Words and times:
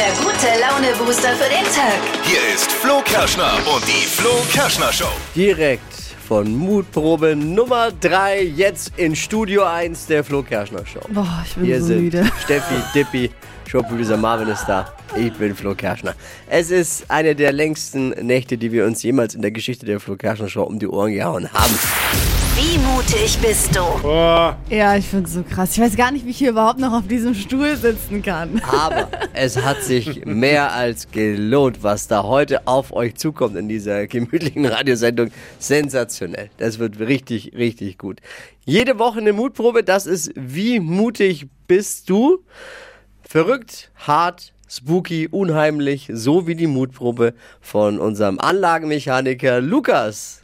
der 0.00 0.12
gute 0.12 0.46
Laune-Booster 0.58 1.32
für 1.34 1.50
den 1.50 1.64
Tag. 1.64 2.00
Hier 2.24 2.54
ist 2.54 2.72
Flo 2.72 3.02
Kerschner 3.04 3.52
und 3.74 3.86
die 3.86 4.06
Flo 4.06 4.30
Kerschner 4.50 4.90
Show. 4.90 5.12
Direkt 5.36 5.92
von 6.26 6.56
Mutprobe 6.56 7.36
Nummer 7.36 7.92
3, 7.92 8.44
jetzt 8.44 8.92
in 8.96 9.14
Studio 9.14 9.64
1 9.64 10.06
der 10.06 10.24
Flo 10.24 10.42
Kerschner 10.42 10.86
Show. 10.86 11.02
Boah, 11.10 11.44
ich 11.44 11.54
bin 11.54 11.64
Hier 11.66 11.80
so 11.82 11.88
sind 11.88 12.04
müde. 12.04 12.24
Steffi, 12.44 12.76
Dippi, 12.94 13.30
Showproducer 13.68 14.16
Marvin 14.16 14.48
ist 14.48 14.64
da. 14.64 14.90
Ich 15.18 15.34
bin 15.34 15.54
Flo 15.54 15.74
Kerschner. 15.74 16.14
Es 16.48 16.70
ist 16.70 17.04
eine 17.10 17.34
der 17.34 17.52
längsten 17.52 18.08
Nächte, 18.26 18.56
die 18.56 18.72
wir 18.72 18.86
uns 18.86 19.02
jemals 19.02 19.34
in 19.34 19.42
der 19.42 19.50
Geschichte 19.50 19.84
der 19.84 20.00
Flo 20.00 20.16
Kerschner 20.16 20.48
Show 20.48 20.62
um 20.62 20.78
die 20.78 20.88
Ohren 20.88 21.12
gehauen 21.12 21.52
haben. 21.52 21.78
Wie 22.62 22.76
mutig 22.76 23.38
bist 23.38 23.74
du? 23.74 23.80
Ja, 24.68 24.94
ich 24.94 25.06
finde 25.06 25.30
so 25.30 25.42
krass. 25.42 25.72
Ich 25.72 25.80
weiß 25.80 25.96
gar 25.96 26.10
nicht, 26.10 26.26
wie 26.26 26.30
ich 26.30 26.36
hier 26.36 26.50
überhaupt 26.50 26.78
noch 26.78 26.92
auf 26.92 27.08
diesem 27.08 27.34
Stuhl 27.34 27.74
sitzen 27.74 28.20
kann. 28.20 28.60
Aber 28.70 29.08
es 29.32 29.56
hat 29.56 29.82
sich 29.82 30.26
mehr 30.26 30.74
als 30.74 31.10
gelohnt, 31.10 31.82
was 31.82 32.06
da 32.06 32.22
heute 32.22 32.66
auf 32.66 32.92
euch 32.92 33.14
zukommt 33.14 33.56
in 33.56 33.66
dieser 33.70 34.06
gemütlichen 34.06 34.66
Radiosendung. 34.66 35.30
Sensationell. 35.58 36.50
Das 36.58 36.78
wird 36.78 37.00
richtig, 37.00 37.52
richtig 37.56 37.96
gut. 37.96 38.20
Jede 38.66 38.98
Woche 38.98 39.20
eine 39.20 39.32
Mutprobe. 39.32 39.82
Das 39.82 40.04
ist 40.04 40.30
Wie 40.34 40.80
mutig 40.80 41.46
bist 41.66 42.10
du? 42.10 42.44
Verrückt, 43.22 43.90
hart, 43.96 44.52
spooky, 44.68 45.28
unheimlich, 45.28 46.10
so 46.12 46.46
wie 46.46 46.56
die 46.56 46.66
Mutprobe 46.66 47.32
von 47.62 47.98
unserem 47.98 48.38
Anlagenmechaniker 48.38 49.62
Lukas. 49.62 50.42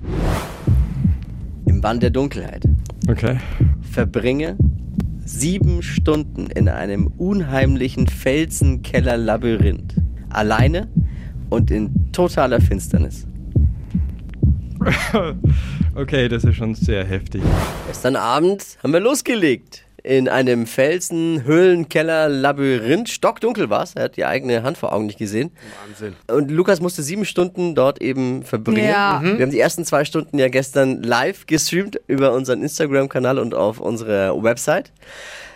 Im 1.77 1.83
Band 1.83 2.03
der 2.03 2.09
Dunkelheit. 2.09 2.65
Okay. 3.07 3.37
Verbringe 3.93 4.57
sieben 5.27 5.83
Stunden 5.83 6.47
in 6.47 6.71
einem 6.71 7.09
unheimlichen 7.19 8.07
Felsenkeller-Labyrinth. 8.07 9.95
Alleine 10.31 10.89
und 11.51 11.71
in 11.71 12.11
totaler 12.13 12.63
Finsternis. 12.63 13.27
Okay, 15.95 16.29
das 16.29 16.45
ist 16.45 16.57
schon 16.57 16.75
sehr 16.75 17.05
heftig. 17.05 17.41
Gestern 17.87 18.17
Abend 18.17 18.63
haben 18.83 18.93
wir 18.93 19.01
losgelegt. 19.01 19.86
In 20.07 20.29
einem 20.29 20.67
Felsen-Höhlenkeller-Labyrinth. 20.69 23.09
Stockdunkel 23.09 23.71
war 23.71 23.83
es. 23.83 23.95
Er 23.97 24.05
hat 24.05 24.17
die 24.17 24.25
eigene 24.25 24.63
Hand 24.63 24.79
vor 24.79 24.93
Augen 24.93 25.07
nicht 25.07 25.19
gesehen. 25.19 25.51
Wahnsinn. 25.89 26.15
Und 26.31 26.51
Lukas 26.53 26.81
musste 26.81 27.03
sieben 27.03 27.25
Stunden 27.25 27.75
dort 27.75 28.01
eben 28.01 28.45
verbringen. 28.45 28.89
Ja. 28.89 29.21
Wir 29.23 29.43
haben 29.43 29.51
die 29.51 29.59
ersten 29.59 29.85
zwei 29.85 30.05
Stunden 30.05 30.39
ja 30.39 30.49
gestern 30.49 31.03
live 31.03 31.47
gestreamt 31.47 32.01
über 32.07 32.33
unseren 32.33 32.63
Instagram-Kanal 32.63 33.41
und 33.41 33.55
auf 33.55 33.81
unserer 33.81 34.41
Website. 34.41 34.93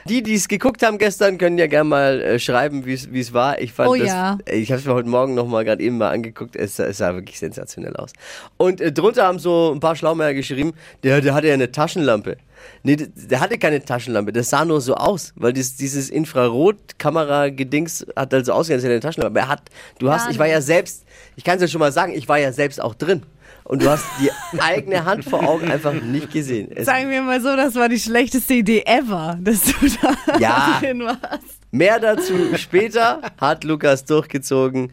Die, 0.08 0.22
die 0.22 0.34
es 0.34 0.48
geguckt 0.48 0.82
haben 0.82 0.96
gestern, 0.98 1.36
können 1.38 1.58
ja 1.58 1.66
gerne 1.66 1.88
mal 1.88 2.20
äh, 2.22 2.38
schreiben, 2.38 2.86
wie 2.86 2.94
es 2.94 3.12
wie 3.12 3.20
es 3.20 3.32
war. 3.34 3.60
Ich 3.60 3.72
fand 3.74 3.90
Oh 3.90 3.94
das, 3.94 4.08
ja. 4.08 4.38
ich 4.50 4.72
habe 4.72 4.80
es 4.80 4.86
mir 4.86 4.94
heute 4.94 5.08
Morgen 5.10 5.34
noch 5.34 5.46
mal 5.46 5.62
gerade 5.62 5.82
eben 5.82 5.98
mal 5.98 6.08
angeguckt. 6.10 6.56
Es, 6.56 6.76
sah- 6.76 6.86
es 6.86 6.96
sah 6.98 7.14
wirklich 7.14 7.38
sensationell 7.38 7.94
aus. 7.96 8.12
Und 8.56 8.80
äh, 8.80 8.90
drunter 8.92 9.26
haben 9.26 9.38
so 9.38 9.70
ein 9.74 9.78
paar 9.78 9.94
Schlaumeier 9.96 10.32
geschrieben, 10.34 10.72
der, 11.02 11.20
der 11.20 11.34
hatte 11.34 11.48
ja 11.48 11.54
eine 11.54 11.70
Taschenlampe. 11.70 12.38
Nee, 12.82 12.96
der, 12.96 13.40
hatte 13.40 13.58
keine 13.58 13.84
Taschenlampe. 13.84 14.32
Das 14.32 14.50
sah 14.50 14.64
nur 14.64 14.80
so 14.80 14.94
aus, 14.94 15.32
weil 15.36 15.52
dies, 15.52 15.76
dieses 15.76 16.08
Infrarot-Kamera-Gedings 16.10 18.06
hat 18.16 18.32
also 18.34 18.52
ausgesehen, 18.52 18.76
als 18.78 18.84
hätte 18.84 18.92
er 18.92 18.96
eine 18.96 19.00
Taschenlampe. 19.00 19.40
Aber 19.40 19.48
er 19.48 19.52
hat, 19.52 19.62
du 19.98 20.10
hast, 20.10 20.30
ich 20.30 20.38
war 20.38 20.46
ja 20.46 20.60
selbst, 20.60 21.04
ich 21.36 21.44
kann 21.44 21.56
es 21.56 21.62
ja 21.62 21.68
schon 21.68 21.80
mal 21.80 21.92
sagen, 21.92 22.12
ich 22.14 22.28
war 22.28 22.38
ja 22.38 22.52
selbst 22.52 22.80
auch 22.80 22.94
drin. 22.94 23.22
Und 23.64 23.82
du 23.82 23.90
hast 23.90 24.04
die 24.20 24.30
eigene 24.60 25.04
Hand 25.04 25.24
vor 25.24 25.46
Augen 25.46 25.70
einfach 25.70 25.92
nicht 25.92 26.32
gesehen. 26.32 26.68
Es, 26.74 26.86
Sagen 26.86 27.10
wir 27.10 27.22
mal 27.22 27.40
so, 27.40 27.54
das 27.56 27.74
war 27.74 27.88
die 27.88 28.00
schlechteste 28.00 28.54
Idee 28.54 28.82
ever, 28.86 29.38
dass 29.40 29.60
du 29.62 29.72
da 30.02 30.38
Ja. 30.38 30.78
drin 30.80 31.00
warst. 31.04 31.58
Mehr 31.70 32.00
dazu 32.00 32.56
später 32.56 33.20
hat 33.38 33.62
Lukas 33.64 34.04
durchgezogen. 34.04 34.92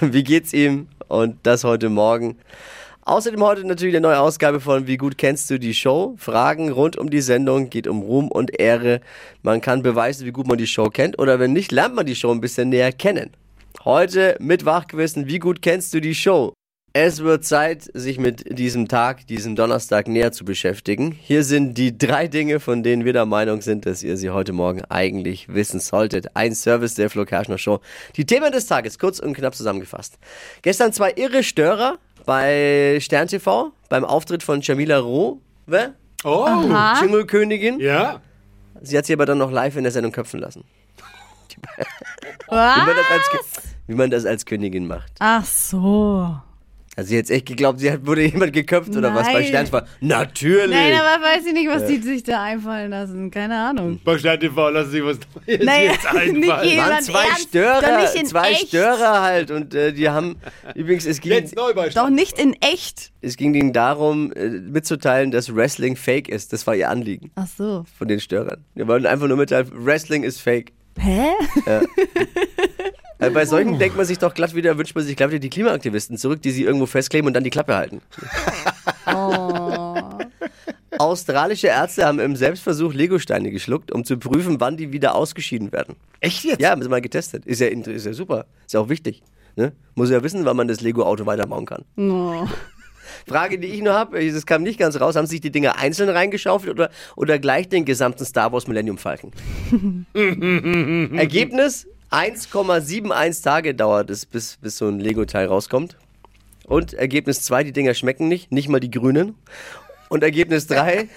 Wie 0.00 0.24
geht's 0.24 0.52
ihm? 0.52 0.88
Und 1.08 1.36
das 1.44 1.62
heute 1.62 1.88
Morgen. 1.88 2.36
Außerdem 3.08 3.40
heute 3.40 3.64
natürlich 3.64 3.94
eine 3.94 4.08
neue 4.08 4.18
Ausgabe 4.18 4.58
von 4.58 4.88
Wie 4.88 4.96
gut 4.96 5.16
kennst 5.16 5.48
du 5.48 5.60
die 5.60 5.74
Show? 5.74 6.16
Fragen 6.18 6.72
rund 6.72 6.96
um 6.98 7.08
die 7.08 7.20
Sendung, 7.20 7.70
geht 7.70 7.86
um 7.86 8.02
Ruhm 8.02 8.26
und 8.26 8.58
Ehre. 8.58 9.00
Man 9.42 9.60
kann 9.60 9.82
beweisen, 9.82 10.26
wie 10.26 10.32
gut 10.32 10.48
man 10.48 10.58
die 10.58 10.66
Show 10.66 10.86
kennt 10.86 11.16
oder 11.20 11.38
wenn 11.38 11.52
nicht, 11.52 11.70
lernt 11.70 11.94
man 11.94 12.04
die 12.04 12.16
Show 12.16 12.32
ein 12.32 12.40
bisschen 12.40 12.68
näher 12.68 12.90
kennen. 12.90 13.30
Heute 13.84 14.34
mit 14.40 14.64
Wachgewissen, 14.64 15.28
wie 15.28 15.38
gut 15.38 15.62
kennst 15.62 15.94
du 15.94 16.00
die 16.00 16.16
Show? 16.16 16.52
Es 16.94 17.22
wird 17.22 17.44
Zeit, 17.44 17.88
sich 17.94 18.18
mit 18.18 18.58
diesem 18.58 18.88
Tag, 18.88 19.28
diesem 19.28 19.54
Donnerstag 19.54 20.08
näher 20.08 20.32
zu 20.32 20.44
beschäftigen. 20.44 21.12
Hier 21.12 21.44
sind 21.44 21.78
die 21.78 21.96
drei 21.96 22.26
Dinge, 22.26 22.58
von 22.58 22.82
denen 22.82 23.04
wir 23.04 23.12
der 23.12 23.26
Meinung 23.26 23.60
sind, 23.60 23.86
dass 23.86 24.02
ihr 24.02 24.16
sie 24.16 24.30
heute 24.30 24.52
Morgen 24.52 24.82
eigentlich 24.88 25.54
wissen 25.54 25.78
solltet. 25.78 26.34
Ein 26.34 26.56
Service 26.56 26.94
der 26.94 27.08
Flo 27.08 27.24
Kerschner 27.24 27.58
Show. 27.58 27.78
Die 28.16 28.26
Themen 28.26 28.50
des 28.50 28.66
Tages, 28.66 28.98
kurz 28.98 29.20
und 29.20 29.34
knapp 29.34 29.54
zusammengefasst. 29.54 30.18
Gestern 30.62 30.92
zwei 30.92 31.12
irre 31.14 31.44
Störer 31.44 32.00
bei 32.26 32.98
Stern 33.00 33.28
TV, 33.28 33.72
beim 33.88 34.04
Auftritt 34.04 34.42
von 34.42 34.60
Jamila 34.60 34.98
Rowe, 34.98 35.38
Oh, 36.24 36.46
Dschungelkönigin. 36.98 37.80
ja. 37.80 38.20
Sie 38.82 38.98
hat 38.98 39.06
sie 39.06 39.14
aber 39.14 39.24
dann 39.26 39.38
noch 39.38 39.50
live 39.50 39.76
in 39.76 39.84
der 39.84 39.92
Sendung 39.92 40.12
köpfen 40.12 40.40
lassen. 40.40 40.64
Wie 41.48 41.62
Was? 42.48 42.76
man 42.76 42.86
das 42.96 43.10
als, 43.10 43.22
Kö- 43.30 43.62
wie 43.86 43.94
man 43.94 44.10
das 44.10 44.26
als 44.26 44.44
Königin 44.44 44.86
macht. 44.86 45.12
Ach 45.18 45.44
so. 45.44 46.36
Also 46.98 47.10
sie 47.10 47.18
hat 47.18 47.28
echt 47.28 47.44
geglaubt, 47.44 47.78
sie 47.78 47.92
hat, 47.92 48.06
wurde 48.06 48.22
jemand 48.24 48.54
geköpft 48.54 48.96
oder 48.96 49.14
was 49.14 49.26
bei. 49.30 49.44
Stern 49.44 49.66
TV. 49.66 49.82
Natürlich. 50.00 50.70
Nein, 50.74 50.94
aber 50.94 51.22
weiß 51.22 51.44
ich 51.46 51.52
nicht, 51.52 51.68
was 51.68 51.86
die 51.86 51.98
sich 51.98 52.22
da 52.22 52.42
einfallen 52.42 52.90
lassen. 52.90 53.30
Keine 53.30 53.54
Ahnung. 53.54 54.00
Bei 54.02 54.16
Stern 54.16 54.40
TV 54.40 54.70
lassen 54.70 54.90
Sie 54.90 55.04
was 55.04 55.18
Naja, 55.46 55.92
jetzt 55.92 56.04
nicht 56.04 56.06
einfallen. 56.06 56.48
waren 56.48 56.68
Jemand 56.68 57.02
zwei 57.04 57.24
ernst? 57.26 57.48
Störer, 57.48 57.80
Doch 57.82 58.00
nicht 58.00 58.14
in 58.22 58.26
zwei 58.26 58.50
echt. 58.50 58.68
Störer 58.68 59.20
halt 59.22 59.50
und 59.50 59.74
äh, 59.74 59.92
die 59.92 60.08
haben 60.08 60.36
übrigens 60.74 61.04
es 61.04 61.20
ging 61.20 61.32
Jetzt 61.32 61.54
neu 61.54 61.74
bei 61.74 61.84
Doch 61.86 61.90
Stern. 61.92 62.14
nicht 62.14 62.38
in 62.38 62.54
echt. 62.62 63.12
es 63.20 63.36
ging 63.36 63.52
ihnen 63.52 63.74
darum 63.74 64.32
äh, 64.32 64.48
mitzuteilen, 64.48 65.30
dass 65.30 65.54
Wrestling 65.54 65.96
fake 65.96 66.30
ist. 66.30 66.54
Das 66.54 66.66
war 66.66 66.74
ihr 66.74 66.88
Anliegen 66.88 67.30
Ach 67.34 67.46
so. 67.46 67.84
von 67.98 68.08
den 68.08 68.20
Störern. 68.20 68.64
Wir 68.74 68.88
wollten 68.88 69.04
einfach 69.04 69.28
nur 69.28 69.36
mitteilen, 69.36 69.68
Wrestling 69.74 70.22
ist 70.22 70.40
fake. 70.40 70.72
Hä? 70.98 71.28
Äh, 73.18 73.30
bei 73.30 73.46
solchen 73.46 73.78
denkt 73.78 73.96
man 73.96 74.04
sich 74.04 74.18
doch 74.18 74.34
glatt 74.34 74.54
wieder, 74.54 74.76
wünscht 74.78 74.94
man 74.94 75.04
sich 75.04 75.16
glatt 75.16 75.30
wieder 75.30 75.38
die 75.38 75.50
Klimaaktivisten 75.50 76.18
zurück, 76.18 76.42
die 76.42 76.50
sie 76.50 76.64
irgendwo 76.64 76.86
festkleben 76.86 77.26
und 77.28 77.34
dann 77.34 77.44
die 77.44 77.50
Klappe 77.50 77.74
halten. 77.74 78.02
Australische 80.98 81.68
Ärzte 81.68 82.04
haben 82.06 82.18
im 82.18 82.36
Selbstversuch 82.36 82.92
Legosteine 82.92 83.50
geschluckt, 83.50 83.92
um 83.92 84.04
zu 84.04 84.18
prüfen, 84.18 84.60
wann 84.60 84.76
die 84.76 84.92
wieder 84.92 85.14
ausgeschieden 85.14 85.72
werden. 85.72 85.96
Echt 86.20 86.44
jetzt? 86.44 86.60
Ja, 86.60 86.70
haben 86.70 86.82
sie 86.82 86.88
mal 86.88 87.00
getestet. 87.00 87.46
Ist 87.46 87.60
ja, 87.60 87.68
ist 87.68 88.06
ja 88.06 88.12
super. 88.12 88.46
Ist 88.66 88.74
ja 88.74 88.80
auch 88.80 88.88
wichtig. 88.88 89.22
Ne? 89.56 89.72
Muss 89.94 90.10
ja 90.10 90.22
wissen, 90.22 90.44
wann 90.44 90.56
man 90.56 90.68
das 90.68 90.80
Lego-Auto 90.80 91.26
weiterbauen 91.26 91.66
kann. 91.66 91.84
Oh. 91.96 92.46
Frage, 93.26 93.58
die 93.58 93.68
ich 93.68 93.82
nur 93.82 93.94
habe, 93.94 94.30
das 94.30 94.46
kam 94.46 94.62
nicht 94.62 94.78
ganz 94.78 95.00
raus, 95.00 95.16
haben 95.16 95.26
sich 95.26 95.40
die 95.40 95.50
Dinger 95.50 95.78
einzeln 95.78 96.08
reingeschaufelt 96.08 96.72
oder, 96.72 96.90
oder 97.14 97.38
gleich 97.38 97.68
den 97.68 97.84
gesamten 97.84 98.24
Star 98.24 98.52
Wars 98.52 98.66
Millennium 98.66 98.98
Falcon? 98.98 99.32
Ergebnis, 100.14 101.86
1,71 102.10 103.42
Tage 103.42 103.74
dauert 103.74 104.10
es, 104.10 104.26
bis, 104.26 104.56
bis 104.58 104.78
so 104.78 104.88
ein 104.88 105.00
Lego-Teil 105.00 105.46
rauskommt. 105.46 105.96
Und 106.66 106.94
Ergebnis 106.94 107.42
2, 107.42 107.64
die 107.64 107.72
Dinger 107.72 107.94
schmecken 107.94 108.28
nicht, 108.28 108.52
nicht 108.52 108.68
mal 108.68 108.80
die 108.80 108.90
grünen. 108.90 109.34
Und 110.08 110.22
Ergebnis 110.22 110.66
3, 110.68 111.08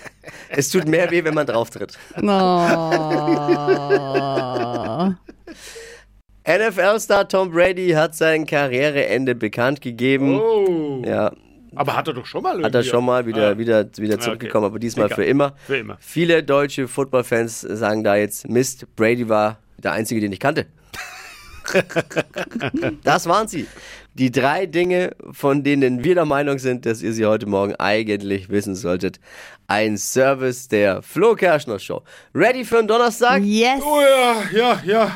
es 0.49 0.69
tut 0.69 0.88
mehr 0.88 1.11
weh, 1.11 1.23
wenn 1.23 1.35
man 1.35 1.45
drauf 1.45 1.69
tritt. 1.69 1.97
Oh. 2.17 2.22
NFL-Star 6.47 7.28
Tom 7.28 7.51
Brady 7.51 7.89
hat 7.91 8.16
sein 8.16 8.45
Karriereende 8.45 9.35
bekannt 9.35 9.81
gegeben. 9.81 10.39
Oh. 10.39 11.01
Ja, 11.05 11.31
Aber 11.75 11.95
hat 11.95 12.07
er 12.07 12.13
doch 12.16 12.25
schon 12.25 12.41
mal 12.41 12.63
hat 12.63 12.73
er 12.73 12.83
schon 12.83 13.05
mal 13.05 13.25
wieder, 13.28 13.51
Ah. 13.51 13.57
wieder, 13.57 13.85
wieder 13.97 14.16
okay. 14.16 14.23
zurückgekommen, 14.23 14.66
aber 14.66 14.79
diesmal 14.79 15.05
Egal. 15.07 15.16
für 15.17 15.25
immer. 15.25 15.55
Für 15.67 15.78
immer. 15.78 15.97
Viele 15.99 16.41
deutsche 16.44 16.88
Footballfans 16.88 17.61
sagen 17.61 18.03
da 18.03 18.16
jetzt, 18.16 18.49
Mist, 18.49 18.88
Brady 18.95 19.29
war 19.29 19.59
der 19.78 19.91
Einzige, 19.91 20.22
den 20.22 20.31
ich 20.31 20.39
kannte. 20.39 20.66
das 23.03 23.28
waren 23.28 23.47
sie. 23.47 23.67
Die 24.14 24.32
drei 24.32 24.66
Dinge, 24.66 25.11
von 25.32 25.64
denen 25.64 26.03
wir 26.03 26.16
der 26.16 26.26
Meinung 26.26 26.59
sind, 26.59 26.85
dass 26.85 27.02
ihr 27.02 27.14
sie 27.14 27.26
heute 27.26 27.46
Morgen 27.46 27.76
eigentlich 27.76 28.49
wissen 28.49 28.76
solltet. 28.76 29.20
Ein 29.67 29.97
Service 29.97 30.67
der 30.67 31.02
Flo 31.02 31.35
Kerschner 31.35 31.79
Show. 31.79 32.02
Ready 32.34 32.66
für 32.66 32.79
einen 32.79 32.88
Donnerstag? 32.88 33.41
Yes. 33.43 33.82
Oh 33.82 34.02
ja, 34.02 34.43
ja, 34.52 34.82
ja. 34.84 35.16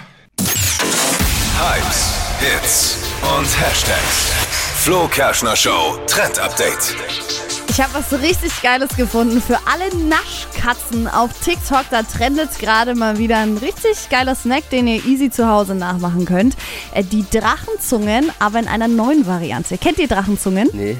Hypes, 1.60 2.14
Hits 2.40 2.98
und 3.38 3.48
Hashtags. 3.60 4.32
Flo 4.78 5.08
Kerschner 5.08 5.56
Show 5.56 5.98
Trend 6.08 6.40
Update. 6.40 7.43
Ich 7.76 7.82
habe 7.82 7.96
was 7.96 8.14
richtig 8.22 8.62
Geiles 8.62 8.96
gefunden 8.96 9.42
für 9.42 9.58
alle 9.66 9.90
Naschkatzen 10.08 11.08
auf 11.08 11.32
TikTok. 11.44 11.86
Da 11.90 12.04
trendet 12.04 12.60
gerade 12.60 12.94
mal 12.94 13.18
wieder 13.18 13.38
ein 13.40 13.58
richtig 13.58 14.10
geiler 14.12 14.36
Snack, 14.36 14.70
den 14.70 14.86
ihr 14.86 15.04
easy 15.04 15.32
zu 15.32 15.48
Hause 15.48 15.74
nachmachen 15.74 16.26
könnt. 16.26 16.56
Äh, 16.94 17.04
Die 17.04 17.26
Drachenzungen, 17.32 18.32
aber 18.38 18.60
in 18.60 18.68
einer 18.68 18.88
neuen 18.88 19.26
Variante. 19.26 19.80
Kennt 19.80 19.98
ihr 19.98 20.08
Drachenzungen? 20.08 20.70
Nee. 20.72 20.98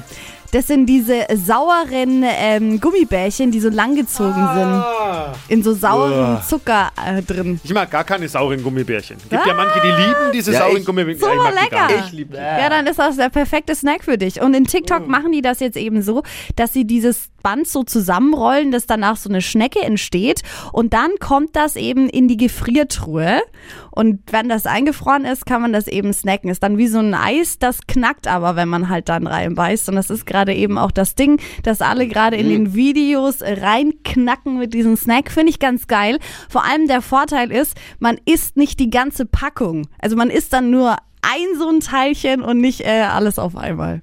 Das 0.54 0.68
sind 0.68 0.86
diese 0.86 1.26
sauren 1.34 2.22
ähm, 2.24 2.80
Gummibärchen, 2.80 3.50
die 3.50 3.58
so 3.58 3.68
langgezogen 3.70 4.32
Ah. 4.36 5.32
sind. 5.34 5.52
In 5.58 5.62
so 5.64 5.74
sauren 5.74 6.12
Uah. 6.12 6.42
Zucker 6.46 6.92
äh, 7.04 7.22
drin. 7.22 7.58
Ich 7.64 7.74
mag 7.74 7.90
gar 7.90 8.04
keine 8.04 8.28
sauren 8.28 8.62
Gummibärchen. 8.62 9.16
Gibt 9.28 9.32
ja 9.32 9.40
Was? 9.48 9.56
manche, 9.56 9.80
die 9.80 9.88
lieben 9.88 10.32
diese 10.32 10.52
Ja, 10.52 10.60
sauren 10.60 10.76
ich- 10.76 10.84
Gummibärchen. 10.86 11.20
Super 11.24 11.48
ich 11.52 11.60
lecker. 11.60 11.88
Ich 12.06 12.12
liebe 12.12 12.36
Ja, 12.36 12.68
dann 12.70 12.86
ist 12.86 13.00
das 13.00 13.16
der 13.16 13.30
perfekte 13.30 13.74
Snack 13.74 14.04
für 14.04 14.16
dich. 14.16 14.40
Und 14.40 14.54
in 14.54 14.62
Mm. 14.62 14.66
TikTok 14.66 15.08
machen 15.08 15.32
die 15.32 15.42
das 15.42 15.58
jetzt 15.58 15.76
eben 15.76 16.02
so, 16.02 16.22
dass 16.54 16.72
sie 16.72 16.84
dieses 16.86 17.30
Band 17.42 17.66
so 17.68 17.82
zusammenrollen, 17.82 18.70
dass 18.70 18.86
danach 18.86 19.16
so 19.16 19.28
eine 19.28 19.42
Schnecke 19.42 19.80
entsteht. 19.82 20.42
Und 20.72 20.94
dann 20.94 21.10
kommt 21.20 21.56
das 21.56 21.74
eben 21.76 22.08
in 22.08 22.28
die 22.28 22.36
Gefriertruhe. 22.38 23.42
Und 23.90 24.20
wenn 24.32 24.48
das 24.48 24.66
eingefroren 24.66 25.24
ist, 25.24 25.44
kann 25.46 25.60
man 25.62 25.72
das 25.72 25.86
eben 25.86 26.12
snacken. 26.12 26.48
Ist 26.48 26.62
dann 26.62 26.78
wie 26.78 26.86
so 26.88 27.00
ein 27.00 27.12
Eis, 27.14 27.58
das 27.58 27.86
knackt 27.86 28.26
aber, 28.28 28.56
wenn 28.56 28.68
man 28.68 28.88
halt 28.88 29.08
dann 29.08 29.26
reinbeißt. 29.26 29.88
Und 29.90 29.96
das 29.96 30.08
ist 30.10 30.26
gerade 30.26 30.43
eben 30.52 30.78
auch 30.78 30.90
das 30.90 31.14
Ding, 31.14 31.40
dass 31.62 31.80
alle 31.80 32.06
gerade 32.06 32.36
in 32.36 32.48
den 32.48 32.74
Videos 32.74 33.38
reinknacken 33.40 34.58
mit 34.58 34.74
diesem 34.74 34.96
Snack. 34.96 35.30
Finde 35.30 35.50
ich 35.50 35.58
ganz 35.58 35.86
geil. 35.86 36.18
Vor 36.48 36.64
allem 36.64 36.86
der 36.86 37.02
Vorteil 37.02 37.50
ist, 37.50 37.76
man 37.98 38.18
isst 38.24 38.56
nicht 38.56 38.78
die 38.80 38.90
ganze 38.90 39.26
Packung. 39.26 39.88
Also 39.98 40.16
man 40.16 40.30
isst 40.30 40.52
dann 40.52 40.70
nur 40.70 40.96
ein 41.22 41.58
so 41.58 41.68
ein 41.68 41.80
Teilchen 41.80 42.42
und 42.42 42.60
nicht 42.60 42.82
äh, 42.82 43.02
alles 43.02 43.38
auf 43.38 43.56
einmal. 43.56 44.02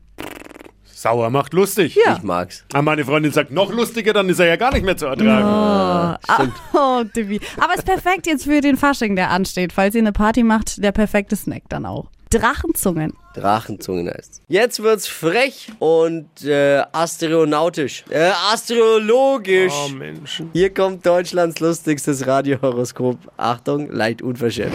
Sauer 1.01 1.31
macht 1.31 1.53
lustig. 1.53 1.95
Ja. 1.95 2.15
Ich 2.15 2.23
mag's. 2.23 2.63
Aber 2.73 2.83
meine 2.83 3.03
Freundin 3.03 3.31
sagt, 3.31 3.51
noch 3.51 3.71
lustiger, 3.71 4.13
dann 4.13 4.29
ist 4.29 4.39
er 4.39 4.45
ja 4.45 4.55
gar 4.55 4.71
nicht 4.71 4.85
mehr 4.85 4.95
zu 4.97 5.07
ertragen. 5.07 6.17
Stimmt. 6.31 6.53
Oh, 6.73 7.03
Divi. 7.03 7.39
Aber 7.59 7.73
ist 7.73 7.85
perfekt 7.85 8.27
jetzt 8.27 8.43
für 8.43 8.61
den 8.61 8.77
Fasching, 8.77 9.15
der 9.15 9.31
ansteht. 9.31 9.73
Falls 9.73 9.95
ihr 9.95 10.01
eine 10.01 10.11
Party 10.11 10.43
macht, 10.43 10.83
der 10.83 10.91
perfekte 10.91 11.35
Snack 11.35 11.63
dann 11.69 11.85
auch. 11.85 12.09
Drachenzungen. 12.29 13.13
Drachenzungen 13.33 14.09
heißt. 14.09 14.41
Jetzt 14.47 14.81
wird's 14.81 15.07
frech 15.07 15.69
und 15.79 16.27
äh, 16.43 16.83
astronautisch. 16.91 18.03
Äh, 18.09 18.31
astrologisch. 18.51 19.73
Oh 19.85 19.89
Mensch. 19.89 20.43
Hier 20.53 20.73
kommt 20.73 21.05
Deutschlands 21.05 21.59
lustigstes 21.59 22.25
Radiohoroskop. 22.27 23.17
Achtung, 23.37 23.89
leicht 23.91 24.21
unverschämt. 24.21 24.73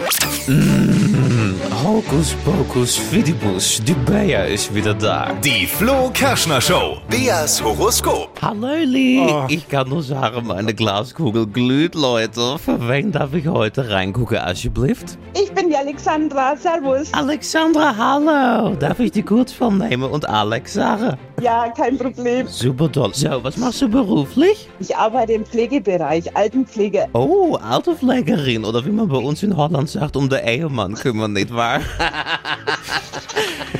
Hokus 1.71 2.33
pokus 2.45 2.95
fidibus, 2.95 3.81
die 3.83 3.93
Bea 3.93 4.45
ist 4.45 4.73
wieder 4.73 4.93
da. 4.93 5.33
Die 5.43 5.67
Flo 5.67 6.09
Kerschner 6.13 6.61
Show. 6.61 6.97
Beas 7.09 7.61
Horoskop. 7.61 8.29
Hallöli, 8.41 9.27
ich 9.49 9.67
kann 9.67 9.89
nur 9.89 10.01
sagen, 10.01 10.47
meine 10.47 10.73
Glaskugel 10.73 11.45
glüht, 11.45 11.93
Leute. 11.95 12.57
Für 12.57 12.87
wen 12.87 13.11
darf 13.11 13.33
ich 13.33 13.47
heute 13.47 13.89
reingucken, 13.89 14.37
alsjeblieft? 14.37 15.17
Ich 15.33 15.51
bin 15.51 15.69
die 15.69 15.75
Alexandra. 15.75 16.55
Servus. 16.55 17.13
Alexandra, 17.13 17.95
hallo. 17.95 18.75
Darf 18.75 18.99
ich 18.99 19.11
die 19.11 19.23
kurz 19.23 19.51
vornehmen 19.51 20.09
und 20.09 20.27
Alex 20.27 20.73
sagen? 20.73 21.17
Ja, 21.41 21.69
kein 21.69 21.97
Problem. 21.97 22.47
Super 22.47 22.91
toll. 22.91 23.11
So, 23.13 23.43
was 23.43 23.57
machst 23.57 23.81
du 23.81 23.89
beruflich? 23.89 24.67
Ich 24.79 24.95
arbeite 24.95 25.33
im 25.33 25.45
Pflegebereich, 25.45 26.35
Altenpflege. 26.35 27.07
Oh, 27.13 27.55
Autopflegerin 27.57 28.65
oder 28.65 28.83
wie 28.85 28.89
man 28.89 29.07
bei 29.07 29.17
uns 29.17 29.43
in 29.43 29.55
Holland 29.55 29.87
sagt, 29.87 30.15
um 30.15 30.29
den 30.29 30.43
Ehemann 30.43 30.95
kümmern, 30.95 31.33
nicht 31.33 31.53
wahr? 31.57 31.81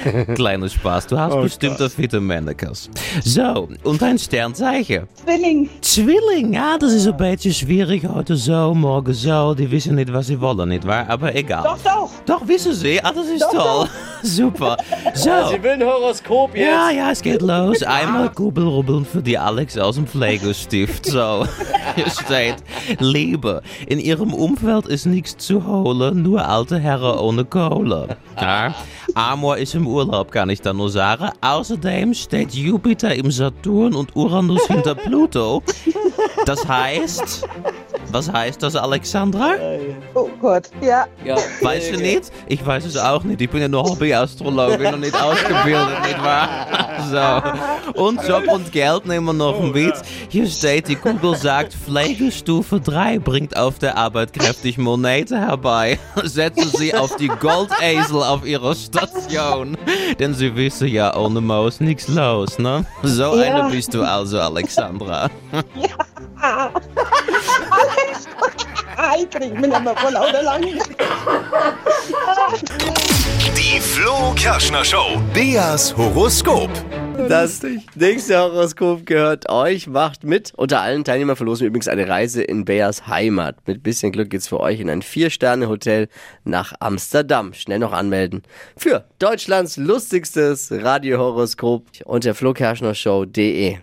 Kleiner 0.35 0.69
Spaß, 0.69 1.07
du 1.07 1.17
hast 1.17 1.35
bestimmt 1.35 1.81
ein 1.81 1.89
fitte 1.89 2.19
Mannekes. 2.19 2.89
So, 3.23 3.67
und 3.83 4.01
dein 4.01 4.17
Sternzeichen? 4.17 5.07
Zwilling. 5.23 5.69
Zwilling, 5.81 6.53
ja, 6.53 6.77
das 6.77 6.93
ist 6.93 7.07
ein 7.07 7.17
beetje 7.17 7.53
schwierig. 7.53 8.07
Heute 8.07 8.35
so, 8.35 8.73
morgen 8.73 9.13
so. 9.13 9.53
Die 9.53 9.69
wissen 9.69 9.95
nicht, 9.95 10.11
was 10.11 10.27
sie 10.27 10.39
wollen, 10.39 10.69
nicht 10.69 10.85
wahr? 10.85 11.05
Aber 11.09 11.33
egal. 11.35 11.63
Doch, 11.63 11.77
doch. 11.83 12.09
Doch, 12.25 12.47
wissen 12.47 12.73
sie. 12.73 13.03
Ah, 13.03 13.11
das 13.11 13.27
ist 13.27 13.41
Doch, 13.41 13.51
toll. 13.51 13.87
Super. 14.23 14.77
So. 15.13 15.29
Sie 15.51 15.61
will 15.61 15.71
ein 15.71 15.83
Horoskop 15.83 16.55
jetzt. 16.55 16.67
Ja, 16.67 16.89
ja, 16.89 17.11
es 17.11 17.21
geht 17.21 17.41
los. 17.41 17.83
Einmal 17.83 18.29
Kugelrubbeln 18.29 19.05
für 19.05 19.21
die 19.21 19.37
Alex 19.37 19.77
aus 19.77 19.95
dem 19.95 20.07
Pflegestift. 20.07 21.05
So, 21.05 21.45
hier 21.95 22.09
steht, 22.25 22.55
Liebe, 22.99 23.61
in 23.87 23.99
ihrem 23.99 24.33
Umfeld 24.33 24.87
ist 24.87 25.05
nichts 25.05 25.37
zu 25.37 25.65
holen, 25.65 26.23
nur 26.23 26.47
alte 26.47 26.79
Herren 26.79 27.17
ohne 27.19 27.45
Kohle. 27.45 28.17
Ja, 28.39 28.73
Amor 29.17 29.57
ist 29.57 29.73
im 29.73 29.87
Urlaub, 29.87 30.29
kann 30.31 30.47
ich 30.51 30.61
da 30.61 30.73
nur 30.73 30.91
sagen. 30.91 31.29
Außerdem 31.41 32.13
steht 32.13 32.53
Jupiter 32.53 33.15
im 33.15 33.31
Saturn 33.31 33.95
und 33.95 34.15
Uranus 34.15 34.67
hinter 34.67 34.93
Pluto. 35.07 35.63
Das 36.45 36.67
heißt, 36.67 37.43
was 38.11 38.31
heißt 38.31 38.61
das, 38.61 38.75
Alexandra? 38.75 39.53
Oh 40.13 40.29
Gott. 40.39 40.69
Ja. 40.81 41.07
Ja. 41.25 41.35
Weißt 41.61 41.93
du 41.93 41.97
nicht? 41.97 42.31
Ich 42.47 42.63
weiß 42.63 42.85
es 42.85 42.95
auch 42.95 43.23
nicht. 43.23 43.41
Ich 43.41 43.49
bin 43.49 43.61
ja 43.61 43.67
nur 43.67 43.85
Hobbyastrologin 43.85 44.93
und 44.93 44.99
nicht 44.99 45.19
ausgebildet, 45.19 46.03
nicht 46.03 46.23
wahr? 46.23 46.47
So. 47.11 48.01
Und 48.01 48.27
Job 48.27 48.47
und 48.47 48.71
Geld 48.71 49.05
nehmen 49.05 49.25
wir 49.27 49.33
noch 49.33 49.59
mit. 49.61 49.93
Hier 50.29 50.47
steht, 50.47 50.87
die 50.87 50.95
Kugel 50.95 51.35
sagt, 51.35 51.73
Pflegestufe 51.73 52.79
3 52.79 53.19
bringt 53.19 53.55
auf 53.57 53.79
der 53.79 53.97
Arbeit 53.97 54.33
kräftig 54.33 54.77
Monete 54.77 55.37
herbei. 55.39 55.99
Setzen 56.23 56.69
Sie 56.77 56.93
auf 56.95 57.15
die 57.17 57.27
Goldesel 57.27 58.23
auf 58.23 58.45
Ihrer 58.45 58.75
Station. 58.75 59.77
Denn 60.19 60.33
Sie 60.33 60.55
wissen 60.55 60.87
ja, 60.87 61.15
ohne 61.15 61.41
Maus 61.41 61.79
nichts 61.79 62.07
los, 62.07 62.57
ne? 62.59 62.85
So 63.03 63.35
Ja. 63.37 63.55
eine 63.55 63.69
bist 63.69 63.93
du 63.93 64.03
also, 64.03 64.39
Alexandra. 64.39 65.29
Alex. 66.41 68.27
Ah, 68.99 69.13
ich 69.19 69.29
krieg 69.29 69.53
mich 69.53 69.69
nicht 69.69 69.83
mehr 69.83 69.95
vor 69.95 70.11
lauter 70.11 70.41
Lachen. 70.41 70.79
Die 73.57 73.79
Flo 73.81 74.35
Kerschner 74.35 74.85
Show. 74.85 75.19
Beas 75.33 75.97
Horoskop. 75.97 76.69
Das 77.27 77.59
nächste 77.95 78.37
Horoskop 78.37 79.03
gehört 79.07 79.49
euch. 79.49 79.87
Macht 79.87 80.23
mit. 80.23 80.53
Unter 80.55 80.81
allen 80.81 81.03
Teilnehmern 81.03 81.35
verlosen 81.35 81.61
wir 81.61 81.69
übrigens 81.69 81.87
eine 81.87 82.07
Reise 82.07 82.43
in 82.43 82.65
Beas 82.65 83.07
Heimat. 83.07 83.55
Mit 83.65 83.81
bisschen 83.81 84.11
Glück 84.11 84.29
geht's 84.29 84.47
für 84.47 84.59
euch 84.59 84.79
in 84.79 84.91
ein 84.91 85.01
Vier-Sterne-Hotel 85.01 86.07
nach 86.43 86.73
Amsterdam. 86.79 87.55
Schnell 87.55 87.79
noch 87.79 87.93
anmelden. 87.93 88.43
Für 88.77 89.05
Deutschlands 89.17 89.77
lustigstes 89.77 90.71
Radiohoroskop 90.71 91.87
unter 92.05 92.35
flokerschnershow.de. 92.35 93.77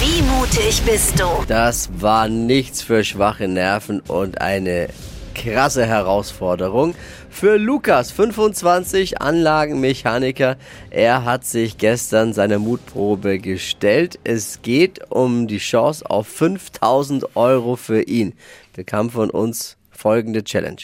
Wie 0.00 0.22
mutig 0.22 0.80
bist 0.86 1.20
du? 1.20 1.26
Das 1.48 1.90
war 1.98 2.28
nichts 2.28 2.80
für 2.80 3.04
schwache 3.04 3.46
Nerven 3.46 4.00
und 4.00 4.40
eine 4.40 4.88
krasse 5.34 5.84
Herausforderung. 5.84 6.94
Für 7.34 7.56
Lukas, 7.58 8.12
25, 8.12 9.20
Anlagenmechaniker. 9.20 10.56
Er 10.90 11.24
hat 11.24 11.44
sich 11.44 11.78
gestern 11.78 12.32
seiner 12.32 12.60
Mutprobe 12.60 13.40
gestellt. 13.40 14.20
Es 14.22 14.62
geht 14.62 15.10
um 15.10 15.48
die 15.48 15.58
Chance 15.58 16.08
auf 16.08 16.28
5000 16.28 17.34
Euro 17.34 17.74
für 17.74 18.02
ihn. 18.02 18.34
Bekam 18.72 19.10
von 19.10 19.30
uns 19.30 19.76
folgende 19.90 20.44
Challenge. 20.44 20.80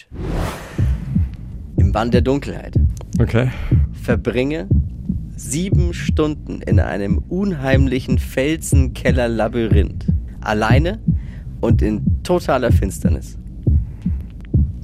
Im 1.76 1.92
Bann 1.92 2.10
der 2.10 2.20
Dunkelheit 2.20 2.74
Okay. 3.20 3.52
verbringe 4.02 4.68
sieben 5.36 5.94
Stunden 5.94 6.62
in 6.62 6.80
einem 6.80 7.18
unheimlichen 7.28 8.18
Felsenkeller-Labyrinth. 8.18 10.04
Alleine 10.40 10.98
und 11.60 11.80
in 11.80 12.24
totaler 12.24 12.72
Finsternis. 12.72 13.38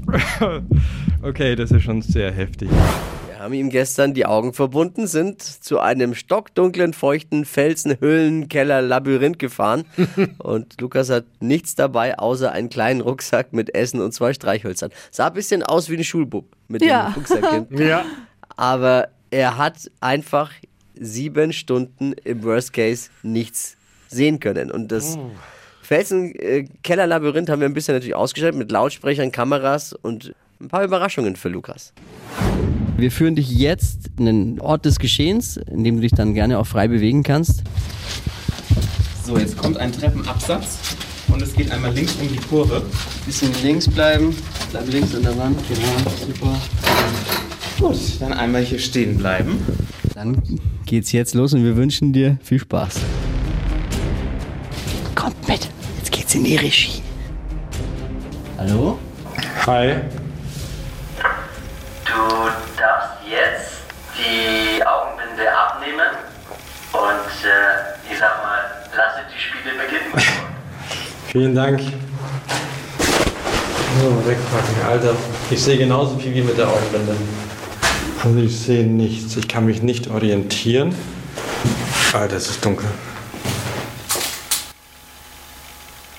Okay, 1.27 1.57
das 1.57 1.73
ist 1.73 1.83
schon 1.83 2.03
sehr 2.03 2.31
heftig. 2.31 2.71
Wir 2.71 3.41
haben 3.41 3.53
ihm 3.53 3.69
gestern 3.69 4.15
die 4.15 4.27
Augen 4.27 4.53
verbunden, 4.53 5.09
sind 5.09 5.43
zu 5.43 5.81
einem 5.81 6.15
stockdunklen, 6.15 6.93
feuchten 6.93 7.45
Felsenhöhlenkeller-Labyrinth 7.45 9.41
gefahren. 9.41 9.87
und 10.39 10.81
Lukas 10.81 11.11
hat 11.11 11.25
nichts 11.41 11.75
dabei, 11.75 12.17
außer 12.17 12.53
einen 12.53 12.69
kleinen 12.69 13.01
Rucksack 13.01 13.53
mit 13.53 13.75
Essen 13.75 14.01
und 14.01 14.13
zwei 14.13 14.35
Streichhölzern. 14.35 14.93
Sah 15.11 15.27
ein 15.27 15.33
bisschen 15.35 15.65
aus 15.65 15.91
wie 15.91 15.97
ein 15.97 16.05
Schulbub 16.05 16.45
mit 16.69 16.85
Ja. 16.85 17.11
dem 17.11 17.15
Rucksack. 17.15 17.67
Ja. 17.77 18.05
aber 18.57 19.09
er 19.33 19.59
hat 19.59 19.91
einfach 20.01 20.53
sieben 20.95 21.53
Stunden 21.53 22.13
im 22.23 22.45
Worst 22.45 22.73
Case 22.73 23.11
nichts 23.25 23.77
sehen 24.07 24.39
können. 24.39 24.71
Und 24.71 24.93
das 24.93 25.19
Felsen-Keller-Labyrinth 25.83 27.49
haben 27.51 27.59
wir 27.61 27.69
ein 27.69 27.75
bisschen 27.75 27.95
natürlich 27.97 28.15
ausgestellt 28.15 28.55
mit 28.55 28.71
Lautsprechern, 28.71 29.33
Kameras 29.33 29.93
und 29.93 30.33
ein 30.61 30.69
paar 30.69 30.85
Überraschungen 30.85 31.37
für 31.37 31.49
Lukas. 31.49 31.93
Wir 32.97 33.11
führen 33.11 33.35
dich 33.35 33.51
jetzt 33.51 34.11
in 34.19 34.25
den 34.25 34.61
Ort 34.61 34.87
des 34.87 34.99
Geschehens, 34.99 35.59
in 35.59 35.85
dem 35.85 35.97
du 35.97 36.03
dich 36.03 36.13
dann 36.13 36.35
gerne 36.35 36.59
auch 36.59 36.67
frei 36.67 36.89
bewegen 36.89 37.23
kannst. 37.23 37.63
So, 39.25 39.37
jetzt 39.37 39.57
kommt 39.57 39.77
ein 39.77 39.93
Treppenabsatz 39.93 40.97
und 41.29 41.43
es 41.43 41.53
geht 41.53 41.71
einmal 41.71 41.93
links 41.93 42.15
um 42.21 42.29
die 42.29 42.37
Kurve. 42.37 42.83
Bisschen 43.27 43.53
links 43.63 43.89
bleiben, 43.89 44.35
bleib 44.71 44.89
links 44.91 45.15
an 45.15 45.23
der 45.23 45.37
Wand, 45.37 45.59
genau, 45.69 46.11
super. 46.27 46.57
Gut, 47.79 47.99
dann 48.21 48.33
einmal 48.33 48.63
hier 48.63 48.79
stehen 48.79 49.19
bleiben. 49.19 49.59
Dann 50.15 50.41
geht's 50.87 51.13
jetzt 51.13 51.35
los 51.35 51.53
und 51.53 51.65
wir 51.65 51.77
wünschen 51.77 52.15
dir 52.15 52.39
viel 52.43 52.61
Spaß. 52.61 53.01
Kommt 55.15 55.49
mit, 55.49 55.69
jetzt 55.99 56.13
geht's 56.13 56.35
in 56.35 56.45
die 56.45 56.57
Regie. 56.57 57.03
Hallo? 58.57 58.99
Hi. 59.67 59.97
die 64.27 64.87
Augenbinde 64.87 65.51
abnehmen 65.57 66.11
und 66.93 67.45
äh, 67.45 68.13
ich 68.13 68.19
sag 68.19 68.43
mal, 68.43 68.61
lasse 68.97 69.21
die 69.33 69.41
Spiele 69.41 69.75
beginnen. 69.75 70.13
Vielen 71.29 71.55
Dank. 71.55 71.81
So, 74.01 74.29
wegpacken, 74.29 74.87
Alter. 74.87 75.17
Ich 75.51 75.63
sehe 75.63 75.79
genauso 75.79 76.19
viel 76.19 76.35
wie 76.35 76.43
mit 76.43 76.59
der 76.59 76.69
Augenbinde. 76.69 77.17
Also 78.23 78.39
ich 78.39 78.59
sehe 78.59 78.85
nichts. 78.85 79.37
Ich 79.37 79.49
kann 79.49 79.65
mich 79.65 79.83
nicht 79.83 80.11
orientieren. 80.11 80.95
Alter, 82.13 82.37
es 82.37 82.51
ist 82.51 82.65
dunkel. 82.65 82.87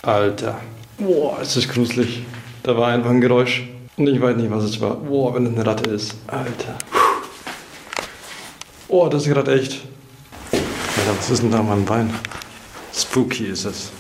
Alter. 0.02 0.60
Boah, 0.98 1.40
es 1.42 1.56
ist 1.56 1.70
gruselig. 1.70 2.24
Da 2.64 2.76
war 2.78 2.88
einfach 2.88 3.10
ein 3.10 3.22
Geräusch. 3.22 3.64
Und 3.98 4.08
ich 4.08 4.22
weiß 4.22 4.38
nicht, 4.38 4.50
was 4.50 4.64
es 4.64 4.80
war. 4.80 4.96
Boah, 4.96 5.36
wenn 5.36 5.46
es 5.48 5.54
eine 5.54 5.66
Ratte 5.66 5.90
ist. 5.90 6.16
Alter. 6.28 6.76
Oh, 8.90 9.10
das 9.10 9.24
ist 9.24 9.34
gerade 9.34 9.54
echt. 9.54 9.82
Alter, 10.52 11.18
was 11.18 11.30
ist 11.30 11.44
denn 11.44 11.52
da 11.52 11.60
an 11.60 11.68
meinem 11.68 11.86
Bein? 11.86 12.10
Spooky 12.94 13.48
ist 13.48 13.66
es. 13.66 13.92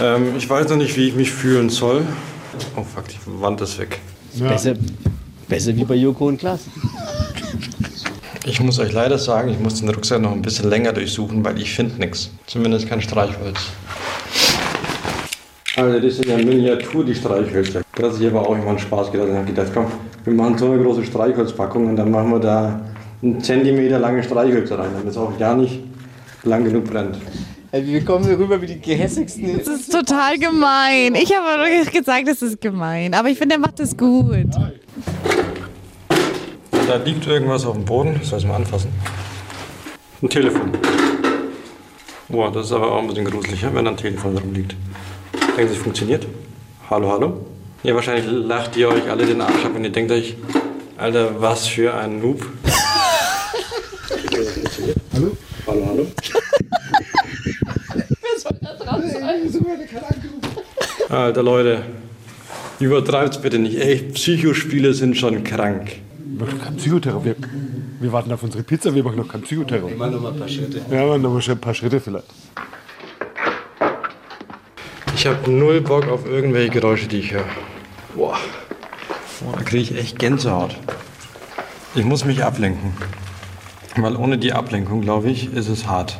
Ähm, 0.00 0.34
ich 0.36 0.48
weiß 0.48 0.68
noch 0.70 0.76
nicht, 0.76 0.96
wie 0.96 1.08
ich 1.08 1.14
mich 1.14 1.30
fühlen 1.30 1.68
soll. 1.68 2.06
Oh 2.74 2.82
fuck, 2.82 3.04
die 3.08 3.18
Wand 3.26 3.60
ist 3.60 3.78
weg. 3.78 4.00
Besser, 4.38 4.74
besser 5.46 5.76
wie 5.76 5.84
bei 5.84 5.94
Joko 5.94 6.28
und 6.28 6.38
Klaas. 6.38 6.60
Ich 8.46 8.60
muss 8.60 8.78
euch 8.78 8.92
leider 8.92 9.18
sagen, 9.18 9.50
ich 9.50 9.60
muss 9.60 9.80
den 9.80 9.90
Rucksack 9.90 10.20
noch 10.20 10.32
ein 10.32 10.42
bisschen 10.42 10.70
länger 10.70 10.92
durchsuchen, 10.92 11.44
weil 11.44 11.60
ich 11.60 11.74
finde 11.74 11.98
nichts. 11.98 12.30
Zumindest 12.46 12.88
kein 12.88 13.02
Streichholz. 13.02 13.58
Also 15.76 16.00
das 16.00 16.16
sind 16.16 16.28
ja 16.28 16.36
Miniatur, 16.38 17.04
die 17.04 17.14
Streichhölzer. 17.14 17.82
Das 17.96 18.18
hier 18.18 18.32
war 18.32 18.48
auch 18.48 18.54
immer 18.54 18.70
ein 18.70 18.78
Spaß 18.78 19.12
gedacht. 19.12 19.28
Ich 19.30 19.36
habe 19.36 19.46
gedacht, 19.46 19.70
komm, 19.74 19.86
wir 20.24 20.32
machen 20.32 20.56
so 20.56 20.70
eine 20.70 20.82
große 20.82 21.04
Streichholzpackung 21.04 21.88
und 21.88 21.96
dann 21.96 22.10
machen 22.10 22.30
wir 22.30 22.40
da 22.40 22.80
einen 23.24 23.42
Zentimeter 23.42 23.98
lange 23.98 24.22
Streichhölzer 24.22 24.78
rein, 24.78 24.90
damit 24.92 25.08
es 25.08 25.16
auch 25.16 25.32
ja 25.38 25.54
nicht 25.54 25.80
lang 26.44 26.64
genug 26.64 26.84
brennt. 26.84 27.16
Wir 27.72 28.04
kommen 28.04 28.24
hier 28.24 28.38
rüber 28.38 28.60
wie 28.62 28.66
die 28.66 28.80
gehässigsten. 28.80 29.58
Das 29.58 29.66
ist 29.66 29.90
total 29.90 30.38
gemein. 30.38 31.16
Ich 31.16 31.34
habe 31.36 31.60
aber 31.60 31.90
gesagt, 31.90 32.28
das 32.28 32.40
ist 32.42 32.60
gemein. 32.60 33.14
Aber 33.14 33.28
ich 33.28 33.38
finde, 33.38 33.56
er 33.56 33.58
macht 33.58 33.80
das 33.80 33.96
gut. 33.96 34.46
Da 36.86 36.96
liegt 37.04 37.26
irgendwas 37.26 37.66
auf 37.66 37.74
dem 37.74 37.84
Boden. 37.84 38.20
Soll 38.22 38.38
ich 38.38 38.44
es 38.44 38.48
mal 38.48 38.56
anfassen? 38.56 38.90
Ein 40.22 40.28
Telefon. 40.28 40.70
Boah, 42.28 42.52
das 42.52 42.66
ist 42.66 42.72
aber 42.72 42.92
auch 42.92 43.00
ein 43.00 43.08
bisschen 43.08 43.24
gruselig, 43.24 43.64
wenn 43.72 43.84
da 43.84 43.90
ein 43.90 43.96
Telefon 43.96 44.38
rumliegt. 44.38 44.76
Denken 45.56 45.68
Sie, 45.68 45.76
es 45.76 45.82
funktioniert? 45.82 46.26
Hallo, 46.88 47.10
hallo? 47.10 47.40
Ja, 47.82 47.94
wahrscheinlich 47.94 48.26
lacht 48.30 48.76
ihr 48.76 48.88
euch 48.88 49.10
alle 49.10 49.26
den 49.26 49.40
Arsch 49.40 49.64
ab 49.64 49.72
und 49.74 49.82
ihr 49.82 49.90
denkt 49.90 50.12
euch, 50.12 50.36
Alter, 50.96 51.40
was 51.40 51.66
für 51.66 51.92
ein 51.94 52.20
Noob. 52.20 52.46
Hallo? 55.12 55.36
Hallo, 55.66 55.86
hallo? 55.86 56.06
Alter 61.08 61.42
Leute, 61.42 61.82
übertreibt's 62.80 63.38
bitte 63.38 63.58
nicht. 63.58 63.78
Echt, 63.78 64.14
Psychospiele 64.14 64.94
sind 64.94 65.16
schon 65.16 65.44
krank. 65.44 65.92
Wir 66.18 66.46
machen 66.46 66.60
keinen 66.60 66.76
Psychoterror. 66.76 67.24
Wir, 67.24 67.36
wir 68.00 68.12
warten 68.12 68.32
auf 68.32 68.42
unsere 68.42 68.64
Pizza, 68.64 68.94
wir 68.94 69.04
machen 69.04 69.16
noch 69.16 69.28
keinen 69.28 69.42
Psychoterror. 69.42 69.90
Wir 69.90 69.96
machen 69.96 70.12
noch 70.12 70.22
mal 70.22 70.32
ein 70.32 70.38
paar 70.38 70.48
Schritte. 70.48 70.78
Ja, 70.90 71.00
wir 71.00 71.06
machen 71.06 71.22
noch 71.22 71.32
mal 71.32 71.40
schnell 71.42 71.56
ein 71.56 71.60
paar 71.60 71.74
Schritte 71.74 72.00
vielleicht. 72.00 72.26
Ich 75.14 75.26
habe 75.26 75.50
null 75.50 75.80
Bock 75.80 76.08
auf 76.08 76.26
irgendwelche 76.26 76.70
Geräusche, 76.70 77.06
die 77.06 77.18
ich 77.20 77.32
höre. 77.32 77.44
Boah. 78.16 78.38
Boah, 79.40 79.52
da 79.56 79.62
kriege 79.62 79.82
ich 79.82 79.96
echt 79.96 80.18
Gänsehaut. 80.18 80.76
Ich 81.94 82.04
muss 82.04 82.24
mich 82.24 82.42
ablenken. 82.42 82.92
Weil 83.96 84.16
ohne 84.16 84.38
die 84.38 84.52
Ablenkung, 84.52 85.02
glaube 85.02 85.30
ich, 85.30 85.52
ist 85.52 85.68
es 85.68 85.86
hart. 85.86 86.18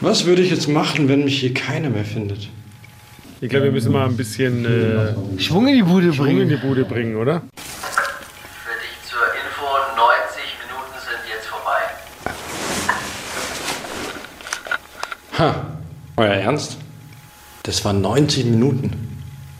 Was 0.00 0.26
würde 0.26 0.42
ich 0.42 0.50
jetzt 0.50 0.68
machen, 0.68 1.08
wenn 1.08 1.24
mich 1.24 1.40
hier 1.40 1.54
keiner 1.54 1.88
mehr 1.88 2.04
findet? 2.04 2.48
Ich 3.40 3.48
glaube, 3.48 3.66
wir 3.66 3.72
müssen 3.72 3.92
mal 3.92 4.06
ein 4.06 4.16
bisschen 4.16 4.64
äh, 4.64 5.40
Schwung 5.40 5.66
in 5.68 5.76
die 5.76 5.82
Bude 5.82 6.12
Schwung 6.12 6.40
in 6.40 6.48
die 6.48 6.56
Bude 6.56 6.84
bringen, 6.84 7.16
oder? 7.16 7.40
Für 7.40 8.74
dich 8.78 9.10
zur 9.10 9.18
Info, 9.20 9.64
90 9.96 10.42
Minuten 10.62 10.92
sind 11.00 11.22
jetzt 11.28 11.46
vorbei. 11.46 11.80
Ha, 15.38 15.66
euer 16.16 16.34
Ernst? 16.34 16.78
Das 17.64 17.84
waren 17.84 18.00
90 18.00 18.44
Minuten. 18.44 18.92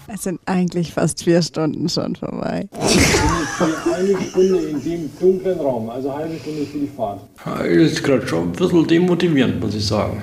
Es 0.07 0.25
sind 0.25 0.41
eigentlich 0.47 0.93
fast 0.93 1.25
vier 1.25 1.41
Stunden 1.43 1.89
schon 1.89 2.15
vorbei. 2.15 2.69
Eine 3.61 4.23
Stunde 4.23 4.59
in 4.59 4.83
dem 4.83 5.11
dunklen 5.21 5.59
Raum, 5.61 5.91
also 5.91 6.11
eine 6.11 6.39
Stunde 6.39 6.65
für 6.65 6.79
die 6.79 6.91
Fahrt. 6.97 7.21
Das 7.45 7.67
ist 7.67 8.03
gerade 8.03 8.27
schon 8.27 8.49
ein 8.49 8.53
bisschen 8.53 8.87
demotivierend, 8.87 9.61
muss 9.61 9.75
ich 9.75 9.87
sagen. 9.87 10.23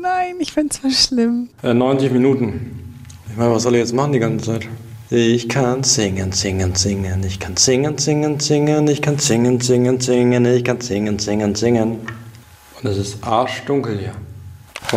Nein, 0.00 0.36
ich 0.40 0.52
finde 0.52 0.70
es 0.72 0.78
voll 0.78 0.90
schlimm. 0.90 1.48
Äh, 1.62 1.74
90 1.74 2.12
Minuten. 2.12 2.94
Ich 3.30 3.36
meine, 3.36 3.52
was 3.52 3.62
soll 3.62 3.74
ich 3.74 3.80
jetzt 3.80 3.94
machen 3.94 4.12
die 4.12 4.18
ganze 4.18 4.46
Zeit? 4.46 4.68
Ich 5.10 5.48
kann 5.48 5.82
singen, 5.82 6.32
singen, 6.32 6.74
singen. 6.74 7.22
Ich 7.24 7.38
kann 7.38 7.56
singen, 7.56 7.98
singen, 7.98 8.40
singen. 8.40 8.88
Ich 8.88 9.02
kann 9.02 9.18
singen, 9.18 9.60
singen, 9.60 10.00
singen. 10.00 10.46
Ich 10.46 10.64
kann 10.64 10.80
singen, 10.80 11.18
singen, 11.18 11.54
singen. 11.54 11.98
Und 12.82 12.90
es 12.90 12.96
ist 12.96 13.18
arschdunkel 13.22 13.98
hier. 13.98 14.12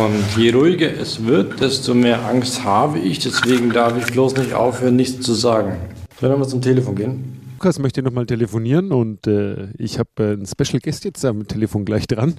Und 0.02 0.24
je 0.36 0.50
ruhiger 0.50 0.90
es 0.90 1.24
wird, 1.24 1.60
desto 1.60 1.94
mehr 1.94 2.24
Angst 2.26 2.64
habe 2.64 2.98
ich. 2.98 3.18
Deswegen 3.18 3.70
darf 3.70 3.96
ich 3.96 4.06
bloß 4.12 4.36
nicht 4.36 4.54
aufhören, 4.54 4.96
nichts 4.96 5.24
zu 5.24 5.34
sagen. 5.34 5.76
Sollen 6.18 6.32
wir 6.32 6.38
mal 6.38 6.48
zum 6.48 6.62
Telefon 6.62 6.96
gehen? 6.96 7.35
Lukas 7.56 7.78
möchte 7.78 8.02
nochmal 8.02 8.26
telefonieren 8.26 8.92
und 8.92 9.26
äh, 9.26 9.68
ich 9.78 9.98
habe 9.98 10.10
äh, 10.18 10.32
einen 10.34 10.44
Special 10.44 10.78
Guest 10.78 11.06
jetzt 11.06 11.24
am 11.24 11.48
Telefon 11.48 11.86
gleich 11.86 12.06
dran. 12.06 12.34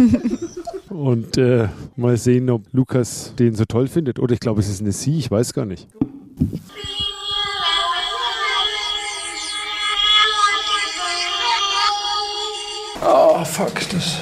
und 0.90 1.38
äh, 1.38 1.68
mal 1.96 2.18
sehen, 2.18 2.50
ob 2.50 2.64
Lukas 2.72 3.32
den 3.38 3.54
so 3.54 3.64
toll 3.64 3.88
findet. 3.88 4.18
Oder 4.18 4.34
ich 4.34 4.40
glaube, 4.40 4.60
es 4.60 4.68
ist 4.68 4.82
eine 4.82 4.92
Sie, 4.92 5.16
ich 5.16 5.30
weiß 5.30 5.54
gar 5.54 5.64
nicht. 5.64 5.88
Oh, 13.02 13.42
fuck, 13.46 13.80
das. 13.88 14.20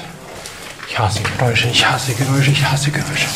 Ich 0.87 0.97
hasse 0.97 1.21
Geräusche, 1.21 1.67
ich 1.67 1.85
hasse 1.85 2.13
Geräusche, 2.13 2.51
ich 2.51 2.63
hasse 2.63 2.91
Geräusche. 2.91 3.27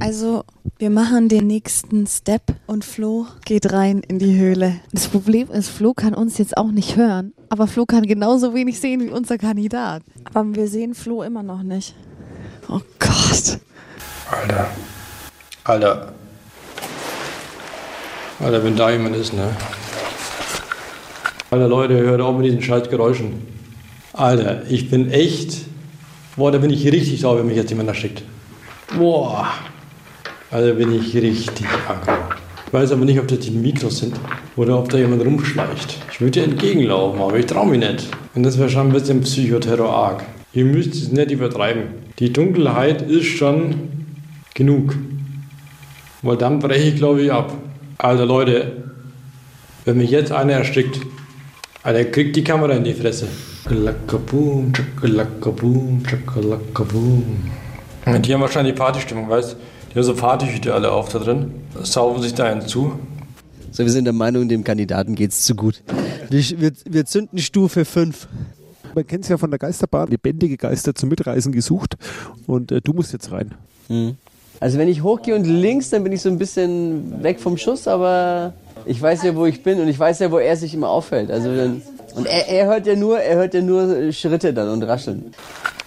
Also, 0.00 0.44
wir 0.78 0.88
machen 0.88 1.28
den 1.28 1.46
nächsten 1.46 2.06
Step 2.06 2.42
und 2.66 2.86
Flo 2.86 3.26
geht 3.44 3.70
rein 3.70 4.00
in 4.08 4.18
die 4.18 4.38
Höhle. 4.38 4.76
Das 4.92 5.08
Problem 5.08 5.50
ist, 5.50 5.68
Flo 5.68 5.92
kann 5.92 6.14
uns 6.14 6.38
jetzt 6.38 6.56
auch 6.56 6.70
nicht 6.70 6.96
hören, 6.96 7.34
aber 7.50 7.66
Flo 7.66 7.84
kann 7.84 8.04
genauso 8.04 8.54
wenig 8.54 8.80
sehen 8.80 9.02
wie 9.02 9.10
unser 9.10 9.36
Kandidat. 9.36 10.02
Aber 10.32 10.54
wir 10.54 10.68
sehen 10.68 10.94
Flo 10.94 11.22
immer 11.22 11.42
noch 11.42 11.62
nicht. 11.62 11.94
Oh 12.68 12.80
Gott. 12.98 13.58
Alter. 14.30 14.68
Alter. 15.64 16.14
Alter, 18.38 18.64
wenn 18.64 18.76
da 18.76 18.90
jemand 18.90 19.16
ist, 19.16 19.34
ne? 19.34 19.54
Alter, 21.50 21.68
Leute, 21.68 21.98
hört 21.98 22.22
auf 22.22 22.36
mit 22.38 22.46
diesen 22.46 22.62
scheiß 22.62 22.88
Geräuschen. 22.88 23.46
Alter, 24.14 24.62
ich 24.70 24.90
bin 24.90 25.10
echt. 25.10 25.58
Boah, 26.36 26.50
da 26.50 26.56
bin 26.56 26.70
ich 26.70 26.86
richtig 26.86 27.20
sauer, 27.20 27.40
wenn 27.40 27.48
mich 27.48 27.56
jetzt 27.56 27.68
jemand 27.68 27.90
da 27.90 27.94
schickt. 27.94 28.22
Boah. 28.96 29.46
Alter, 30.52 30.72
bin 30.72 30.92
ich 30.92 31.14
richtig 31.14 31.66
aggro. 31.88 32.12
Ich 32.66 32.72
weiß 32.72 32.90
aber 32.90 33.04
nicht, 33.04 33.20
ob 33.20 33.28
das 33.28 33.38
die 33.38 33.52
Mikros 33.52 33.98
sind 33.98 34.16
oder 34.56 34.80
ob 34.80 34.88
da 34.88 34.98
jemand 34.98 35.24
rumschleicht. 35.24 35.96
Ich 36.10 36.20
würde 36.20 36.40
dir 36.40 36.44
entgegenlaufen, 36.44 37.20
aber 37.20 37.38
ich 37.38 37.46
traue 37.46 37.68
mich 37.68 37.78
nicht. 37.78 38.08
Und 38.34 38.42
das 38.42 38.58
wäre 38.58 38.68
schon 38.68 38.88
ein 38.88 38.92
bisschen 38.92 39.20
Psychoterror 39.20 39.88
arg. 39.88 40.24
Ihr 40.52 40.64
müsst 40.64 40.94
es 40.94 41.12
nicht 41.12 41.30
übertreiben. 41.30 41.82
Die 42.18 42.32
Dunkelheit 42.32 43.02
ist 43.02 43.26
schon 43.26 43.74
genug. 44.52 44.96
Weil 46.22 46.36
dann 46.36 46.58
breche 46.58 46.88
ich, 46.88 46.96
glaube 46.96 47.22
ich, 47.22 47.32
ab. 47.32 47.52
Alter, 47.98 48.26
Leute, 48.26 48.72
wenn 49.84 49.98
mich 49.98 50.10
jetzt 50.10 50.32
einer 50.32 50.54
erstickt, 50.54 51.00
Alter, 51.84 52.04
kriegt 52.06 52.34
die 52.34 52.42
Kamera 52.42 52.72
in 52.72 52.82
die 52.82 52.94
Fresse. 52.94 53.28
Chakalakaboom, 53.62 54.72
chakalakaboom, 54.72 56.02
chakalakaboom. 56.04 57.50
Die 58.24 58.34
haben 58.34 58.40
wahrscheinlich 58.40 58.74
Partystimmung, 58.74 59.28
weißt 59.28 59.56
Die 59.90 59.96
haben 59.96 60.04
so 60.04 60.14
Partyhüte 60.14 60.72
alle 60.72 60.92
auf 60.92 61.08
da 61.08 61.18
drin. 61.18 61.52
Saufen 61.82 62.22
sich 62.22 62.34
da 62.34 62.44
einen 62.44 62.62
zu. 62.62 62.98
So, 63.72 63.84
wir 63.84 63.90
sind 63.90 64.04
der 64.04 64.12
Meinung, 64.12 64.48
dem 64.48 64.62
Kandidaten 64.62 65.16
geht's 65.16 65.42
zu 65.42 65.54
gut. 65.54 65.82
Wir, 66.28 66.72
wir, 66.84 67.06
zünden 67.06 67.38
Stufe 67.38 67.84
5. 67.84 68.28
Man 68.94 69.06
kennt 69.06 69.24
es 69.24 69.30
ja 69.30 69.38
von 69.38 69.50
der 69.50 69.58
Geisterbahn, 69.58 70.08
lebendige 70.08 70.56
Geister 70.56 70.94
zum 70.94 71.08
Mitreisen 71.08 71.52
gesucht. 71.52 71.96
Und 72.46 72.70
äh, 72.70 72.80
du 72.80 72.92
musst 72.92 73.12
jetzt 73.12 73.32
rein. 73.32 73.54
Also 74.60 74.78
wenn 74.78 74.88
ich 74.88 75.02
hochgehe 75.02 75.34
und 75.34 75.44
links, 75.44 75.90
dann 75.90 76.04
bin 76.04 76.12
ich 76.12 76.22
so 76.22 76.28
ein 76.28 76.38
bisschen 76.38 77.22
weg 77.22 77.40
vom 77.40 77.56
Schuss, 77.56 77.88
aber 77.88 78.52
ich 78.86 79.00
weiß 79.00 79.24
ja, 79.24 79.34
wo 79.34 79.46
ich 79.46 79.62
bin 79.62 79.80
und 79.80 79.88
ich 79.88 79.98
weiß 79.98 80.20
ja, 80.20 80.30
wo 80.30 80.38
er 80.38 80.56
sich 80.56 80.74
immer 80.74 80.88
auffällt. 80.88 81.30
Also 81.30 81.54
dann, 81.54 81.82
und 82.14 82.26
er, 82.26 82.48
er 82.48 82.66
hört 82.66 82.86
ja 82.86 82.94
nur, 82.94 83.18
er 83.18 83.36
hört 83.36 83.54
ja 83.54 83.62
nur 83.62 84.12
Schritte 84.12 84.52
dann 84.52 84.68
und 84.68 84.82
Rascheln. 84.84 85.32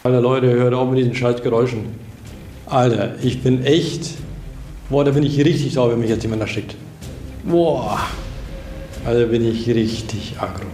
Alter, 0.03 0.19
Leute, 0.19 0.51
hört 0.51 0.73
auf 0.73 0.89
mit 0.89 0.99
diesen 0.99 1.15
scheiß 1.15 1.41
Geräuschen. 1.41 1.85
Alter, 2.73 3.13
ich 3.21 3.43
bin 3.43 3.63
echt, 3.63 4.15
boah, 4.89 5.05
da 5.05 5.11
bin 5.11 5.21
ich 5.21 5.37
richtig 5.37 5.73
sauer, 5.73 5.91
wenn 5.91 5.99
mich 5.99 6.09
jetzt 6.09 6.23
jemand 6.23 6.41
da 6.41 6.47
schickt. 6.47 6.75
Boah, 7.43 7.99
Alter, 9.05 9.27
bin 9.27 9.47
ich 9.47 9.67
richtig 9.67 10.33
aggro. 10.39 10.65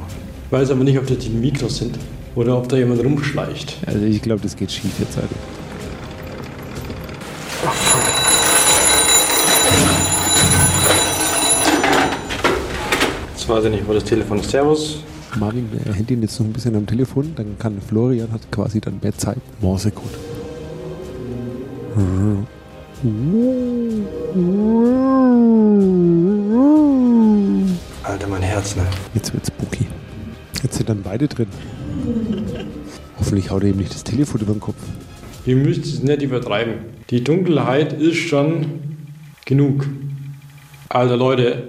Ich 0.46 0.52
weiß 0.52 0.72
aber 0.72 0.86
nicht, 0.86 0.98
ob 0.98 1.08
das 1.08 1.18
die 1.18 1.30
Mikros 1.30 1.80
sind 1.80 2.00
oder 2.36 2.58
ob 2.58 2.70
da 2.70 2.78
jemand 2.78 3.04
rumschleicht. 3.04 3.76
Also 3.86 4.00
ich 4.06 4.22
glaube, 4.22 4.40
das 4.42 4.56
geht 4.56 4.72
schief 4.72 4.94
jetzt 4.98 5.18
halt. 5.18 5.28
Jetzt 13.36 13.50
weiß 13.50 13.66
ich 13.66 13.72
nicht, 13.72 13.86
wo 13.86 13.92
das 13.92 14.06
Telefon 14.06 14.40
ist. 14.40 14.50
Servus. 14.50 15.04
Marvin 15.38 15.68
äh, 15.86 15.92
hält 15.92 16.10
ihn 16.12 16.22
jetzt 16.22 16.40
noch 16.40 16.48
ein 16.48 16.54
bisschen 16.54 16.78
am 16.78 16.88
Telefon, 16.88 17.34
dann 17.36 17.60
kann 17.60 17.82
Florian 17.82 18.32
hat 18.32 18.50
quasi 18.52 18.80
dann 18.80 19.00
mehr 19.02 19.18
Zeit. 19.18 19.40
Morsecode. 19.60 20.29
Alter, 28.04 28.28
mein 28.28 28.42
Herz, 28.42 28.76
ne? 28.76 28.84
Jetzt 29.14 29.34
wird's 29.34 29.48
spooky. 29.48 29.88
Jetzt 30.64 30.76
sind 30.76 30.90
dann 30.90 31.02
beide 31.02 31.28
drin. 31.28 31.48
Hoffentlich 33.18 33.50
haut 33.50 33.64
er 33.64 33.70
ihm 33.70 33.78
nicht 33.78 33.94
das 33.94 34.04
Telefon 34.04 34.42
über 34.42 34.54
den 34.54 34.60
Kopf. 34.60 34.82
Ihr 35.46 35.56
müsst 35.56 35.86
es 35.86 36.04
nicht 36.04 36.22
übertreiben. 36.22 36.76
Die 37.10 37.24
Dunkelheit 37.24 37.94
ist 37.94 38.18
schon 38.18 38.80
genug. 39.46 39.88
Alter, 40.90 41.18
Leute, 41.18 41.64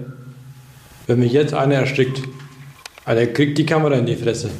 wenn 1.06 1.20
mich 1.20 1.32
jetzt 1.32 1.54
einer 1.54 1.76
erstickt, 1.76 2.22
Alter, 3.04 3.26
kriegt 3.26 3.58
die 3.58 3.66
Kamera 3.66 3.94
in 3.94 4.06
die 4.06 4.16
Fresse. 4.16 4.50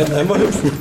Nicht 0.00 0.14
einmal 0.14 0.40
hüpfen. 0.40 0.72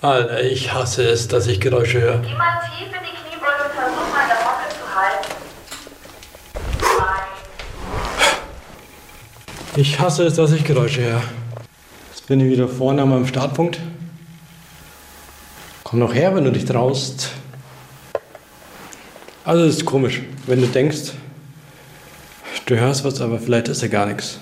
Alter, 0.00 0.42
ich 0.42 0.72
hasse 0.72 1.06
es, 1.06 1.28
dass 1.28 1.46
ich 1.46 1.60
Geräusche 1.60 2.00
höre. 2.00 2.22
Geh 2.22 2.32
mal 2.32 2.58
tief 2.62 2.86
in 2.86 3.04
die 3.04 3.12
Kniebeuge 3.20 3.64
und 3.66 3.74
versuch 3.74 4.08
mal 4.14 4.26
der 4.26 4.40
Hocke 4.46 4.66
zu 4.70 4.86
halten. 4.96 5.28
Ich 9.76 10.00
hasse 10.00 10.24
es, 10.24 10.36
dass 10.36 10.52
ich 10.52 10.64
Geräusche 10.64 11.02
höre. 11.02 11.22
Jetzt 12.12 12.26
bin 12.26 12.40
ich 12.40 12.50
wieder 12.50 12.66
vorne 12.66 13.02
an 13.02 13.10
meinem 13.10 13.26
Startpunkt. 13.26 13.78
Komm 15.82 15.98
noch 15.98 16.14
her, 16.14 16.34
wenn 16.34 16.44
du 16.44 16.50
dich 16.50 16.64
traust. 16.64 17.28
Also 19.44 19.64
es 19.64 19.76
ist 19.76 19.84
komisch, 19.84 20.22
wenn 20.46 20.62
du 20.62 20.66
denkst, 20.66 21.12
du 22.64 22.74
hörst 22.74 23.04
was, 23.04 23.20
aber 23.20 23.38
vielleicht 23.38 23.68
ist 23.68 23.82
ja 23.82 23.88
gar 23.88 24.06
nichts. 24.06 24.38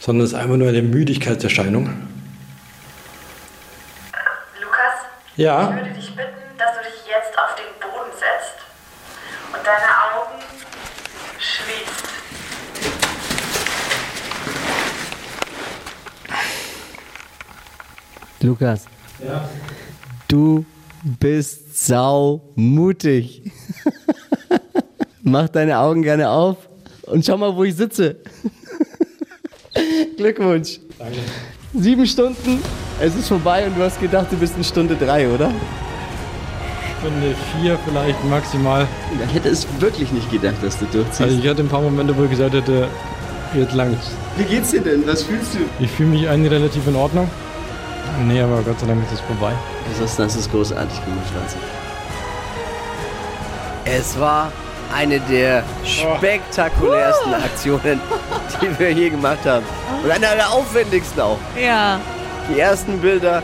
Sondern 0.00 0.24
es 0.24 0.32
ist 0.32 0.38
einfach 0.38 0.56
nur 0.56 0.68
eine 0.68 0.82
Müdigkeitserscheinung. 0.82 1.86
Lukas, 4.62 4.94
ich 5.36 5.38
Ja, 5.44 5.74
würde 5.74 5.90
dich 5.90 6.14
bitten, 6.14 6.56
dass 6.56 6.76
du 6.76 6.82
dich 6.84 7.06
jetzt 7.08 7.36
auf 7.38 7.54
den 7.56 7.80
Boden 7.80 8.10
setzt 8.12 8.58
und 9.52 9.66
deine 9.66 9.88
Augen 10.14 10.42
schließt. 11.38 12.08
Lukas, 18.40 18.84
Ja. 19.22 19.48
du 20.28 20.64
bist 21.02 21.86
sau 21.86 22.42
mutig. 22.54 23.42
Mach 25.22 25.48
deine 25.48 25.78
Augen 25.78 26.02
gerne 26.02 26.30
auf 26.30 26.56
und 27.02 27.24
schau 27.24 27.36
mal, 27.36 27.54
wo 27.54 27.64
ich 27.64 27.74
sitze. 27.76 28.16
Glückwunsch. 30.16 30.80
Danke. 30.98 31.18
Sieben 31.74 32.06
Stunden, 32.06 32.62
es 33.00 33.14
ist 33.14 33.28
vorbei 33.28 33.66
und 33.66 33.76
du 33.76 33.82
hast 33.82 34.00
gedacht, 34.00 34.26
du 34.30 34.36
bist 34.36 34.56
in 34.56 34.64
Stunde 34.64 34.96
drei, 34.96 35.28
oder? 35.28 35.50
Stunde 36.98 37.34
vier 37.60 37.78
vielleicht 37.86 38.24
maximal. 38.24 38.86
Ich 39.28 39.34
hätte 39.34 39.50
es 39.50 39.66
wirklich 39.78 40.10
nicht 40.10 40.30
gedacht, 40.30 40.56
dass 40.62 40.78
du 40.78 40.86
durchziehst. 40.86 41.20
Also 41.20 41.38
ich 41.38 41.48
hatte 41.48 41.62
ein 41.62 41.68
paar 41.68 41.82
Momente, 41.82 42.16
wo 42.16 42.24
ich 42.24 42.30
gesagt 42.30 42.54
hätte, 42.54 42.88
jetzt 43.54 43.74
langt's. 43.74 44.10
Wie 44.36 44.44
geht's 44.44 44.70
dir 44.70 44.80
denn? 44.80 45.06
Was 45.06 45.22
fühlst 45.22 45.54
du? 45.54 45.58
Ich 45.84 45.90
fühle 45.90 46.10
mich 46.10 46.28
eigentlich 46.28 46.52
relativ 46.52 46.86
in 46.86 46.96
Ordnung. 46.96 47.30
Nee, 48.26 48.40
aber 48.40 48.62
Gott 48.62 48.80
sei 48.80 48.86
Dank 48.86 49.04
ist 49.04 49.12
es 49.12 49.20
vorbei. 49.20 49.52
Das 49.90 50.10
ist, 50.10 50.18
das 50.18 50.34
ist 50.34 50.50
großartig 50.50 51.04
gemacht, 51.04 51.26
Franzi. 51.32 51.56
Es 53.84 54.18
war 54.18 54.50
eine 54.94 55.20
der 55.20 55.62
spektakulärsten 55.84 57.34
Aktionen, 57.34 58.00
die 58.60 58.78
wir 58.78 58.92
je 58.92 59.10
gemacht 59.10 59.44
haben. 59.44 59.64
Und 60.02 60.10
eine 60.10 60.36
der 60.36 60.50
aufwendigsten 60.50 61.20
auch. 61.20 61.38
Ja. 61.60 62.00
Die 62.50 62.58
ersten 62.58 62.98
Bilder 63.00 63.42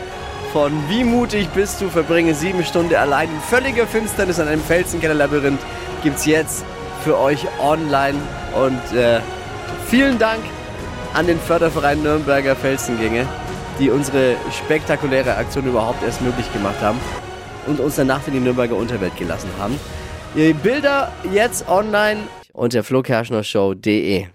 von 0.51 0.71
Wie 0.89 1.03
mutig 1.03 1.49
bist 1.49 1.81
du, 1.81 1.89
verbringe 1.89 2.33
sieben 2.33 2.63
Stunden 2.63 2.95
allein 2.95 3.29
in 3.29 3.41
völliger 3.41 3.85
Finsternis 3.85 4.39
an 4.39 4.47
einem 4.47 4.63
Felsenkellerlabyrinth 4.63 5.59
gibt's 6.01 6.25
jetzt 6.25 6.65
für 7.03 7.19
euch 7.19 7.45
online. 7.59 8.17
Und 8.55 8.97
äh, 8.97 9.19
vielen 9.87 10.17
Dank 10.17 10.39
an 11.13 11.27
den 11.27 11.39
Förderverein 11.39 12.01
Nürnberger 12.01 12.55
Felsengänge, 12.55 13.27
die 13.79 13.89
unsere 13.89 14.35
spektakuläre 14.51 15.35
Aktion 15.35 15.65
überhaupt 15.65 16.03
erst 16.03 16.21
möglich 16.21 16.51
gemacht 16.53 16.81
haben 16.81 16.99
und 17.67 17.79
uns 17.79 17.95
danach 17.95 18.25
in 18.27 18.33
die 18.33 18.39
Nürnberger 18.39 18.75
Unterwelt 18.75 19.15
gelassen 19.17 19.49
haben. 19.59 19.79
Die 20.35 20.51
Bilder 20.51 21.13
jetzt 21.31 21.65
online 21.69 22.19
unter 22.51 22.83
flokerschnershow.de. 22.83 24.25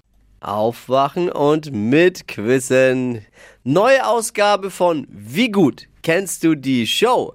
Aufwachen 0.40 1.28
und 1.28 1.72
mitquissen. 1.74 3.20
Neue 3.64 4.06
Ausgabe 4.06 4.70
von 4.70 5.06
Wie 5.10 5.50
gut 5.50 5.88
kennst 6.02 6.42
du 6.42 6.54
die 6.54 6.86
Show? 6.86 7.34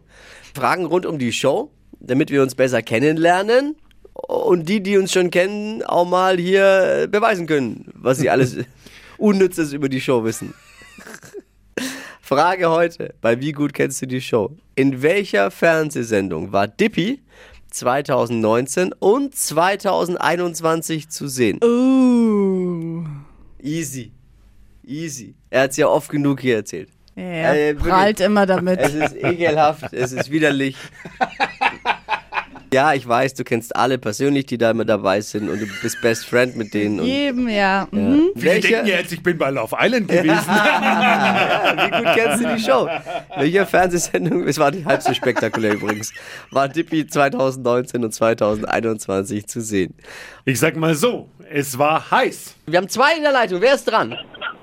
Fragen 0.56 0.86
rund 0.86 1.06
um 1.06 1.20
die 1.20 1.32
Show, 1.32 1.70
damit 2.00 2.32
wir 2.32 2.42
uns 2.42 2.56
besser 2.56 2.82
kennenlernen 2.82 3.76
und 4.14 4.68
die, 4.68 4.82
die 4.82 4.98
uns 4.98 5.12
schon 5.12 5.30
kennen, 5.30 5.84
auch 5.84 6.06
mal 6.06 6.40
hier 6.40 7.08
beweisen 7.12 7.46
können, 7.46 7.92
was 7.94 8.18
sie 8.18 8.32
alles 8.32 8.58
Unnützes 9.20 9.74
über 9.74 9.90
die 9.90 10.02
Show 10.02 10.24
wissen. 10.24 10.56
Frage 12.20 12.72
heute 12.72 13.14
bei 13.22 13.40
Wie 13.40 13.52
gut 13.52 13.76
kennst 13.76 14.02
du 14.02 14.08
die 14.08 14.22
Show? 14.22 14.58
In 14.74 15.04
welcher 15.04 15.52
Fernsehsendung 15.52 16.52
war 16.52 16.68
Dippy 16.68 17.22
2019 17.76 18.94
und 19.00 19.36
2021 19.36 21.10
zu 21.10 21.28
sehen? 21.28 21.60
Uh. 21.64 23.04
Easy. 23.62 24.12
Easy. 24.86 25.36
Er 25.50 25.64
hat 25.64 25.72
es 25.72 25.78
ja 25.78 25.88
oft 25.88 26.10
genug 26.10 26.40
hier 26.42 26.58
erzählt. 26.58 26.90
Ja, 27.16 27.54
Äh, 27.54 27.68
wirklich. 27.74 27.88
prallt 27.94 28.20
immer 28.20 28.46
damit. 28.46 28.80
Es 28.80 28.94
ist 28.94 29.16
ekelhaft, 29.16 29.94
es 29.94 30.12
ist 30.12 30.30
widerlich. 30.32 30.76
Ja, 32.74 32.94
ich 32.94 33.08
weiß, 33.08 33.34
du 33.36 33.44
kennst 33.44 33.76
alle 33.76 33.98
persönlich, 33.98 34.46
die 34.48 34.58
da 34.58 34.72
immer 34.72 34.86
dabei 34.86 35.22
sind 35.22 35.50
und 35.50 35.62
du 35.62 35.66
bist 35.82 36.02
Best 36.02 36.26
Friend 36.26 36.56
mit 36.56 36.74
denen. 36.74 37.00
Und, 37.00 37.06
Jedem, 37.06 37.48
ja. 37.48 37.88
Mhm. 37.92 38.32
Viele 38.36 38.60
denken 38.60 38.88
jetzt, 38.88 39.14
ich 39.14 39.24
bin 39.24 39.38
bei 39.38 39.50
Love 39.50 39.76
Island 39.80 40.08
gewesen. 40.08 40.28
ja, 40.30 41.74
wie 41.86 42.04
gut 42.04 42.14
kennst 42.16 42.44
du 42.44 42.56
die 42.56 42.62
Show? 42.62 42.90
Welche 43.38 43.66
Fernsehsendung, 43.66 44.44
es 44.48 44.58
war 44.60 44.72
nicht 44.72 44.86
halb 44.86 45.02
so 45.02 45.14
spektakulär 45.14 45.74
übrigens, 45.74 46.14
war 46.52 46.68
Dippy 46.68 47.08
2019 47.08 48.04
und 48.04 48.14
2021 48.14 49.48
zu 49.48 49.62
sehen? 49.62 49.94
Ich 50.44 50.60
sag 50.60 50.76
mal 50.76 50.96
so, 50.96 51.30
es 51.50 51.78
war 51.78 52.12
heiß. 52.12 52.56
Wir 52.68 52.78
haben 52.78 52.90
zwei 52.90 53.16
in 53.16 53.24
der 53.24 53.32
Leitung, 53.32 53.62
wer 53.62 53.76
ist 53.76 53.86
dran? 53.86 54.18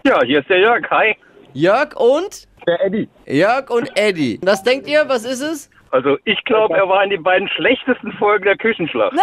Ja, 0.04 0.22
hier 0.24 0.40
ist 0.40 0.50
der 0.50 0.58
Jörg. 0.58 0.82
Hi. 0.90 1.16
Jörg 1.54 1.94
und? 1.96 2.48
Der 2.66 2.84
Eddie. 2.84 3.08
Jörg 3.26 3.70
und 3.70 3.90
Eddie. 3.96 4.38
Was 4.42 4.62
denkt 4.62 4.86
ihr, 4.88 5.04
was 5.08 5.24
ist 5.24 5.40
es? 5.40 5.70
Also 5.92 6.16
ich 6.24 6.42
glaube, 6.44 6.74
er 6.74 6.88
war 6.88 7.04
in 7.04 7.10
den 7.10 7.22
beiden 7.22 7.48
schlechtesten 7.50 8.12
Folgen 8.12 8.44
der 8.44 8.56
Küchenschlacht. 8.56 9.12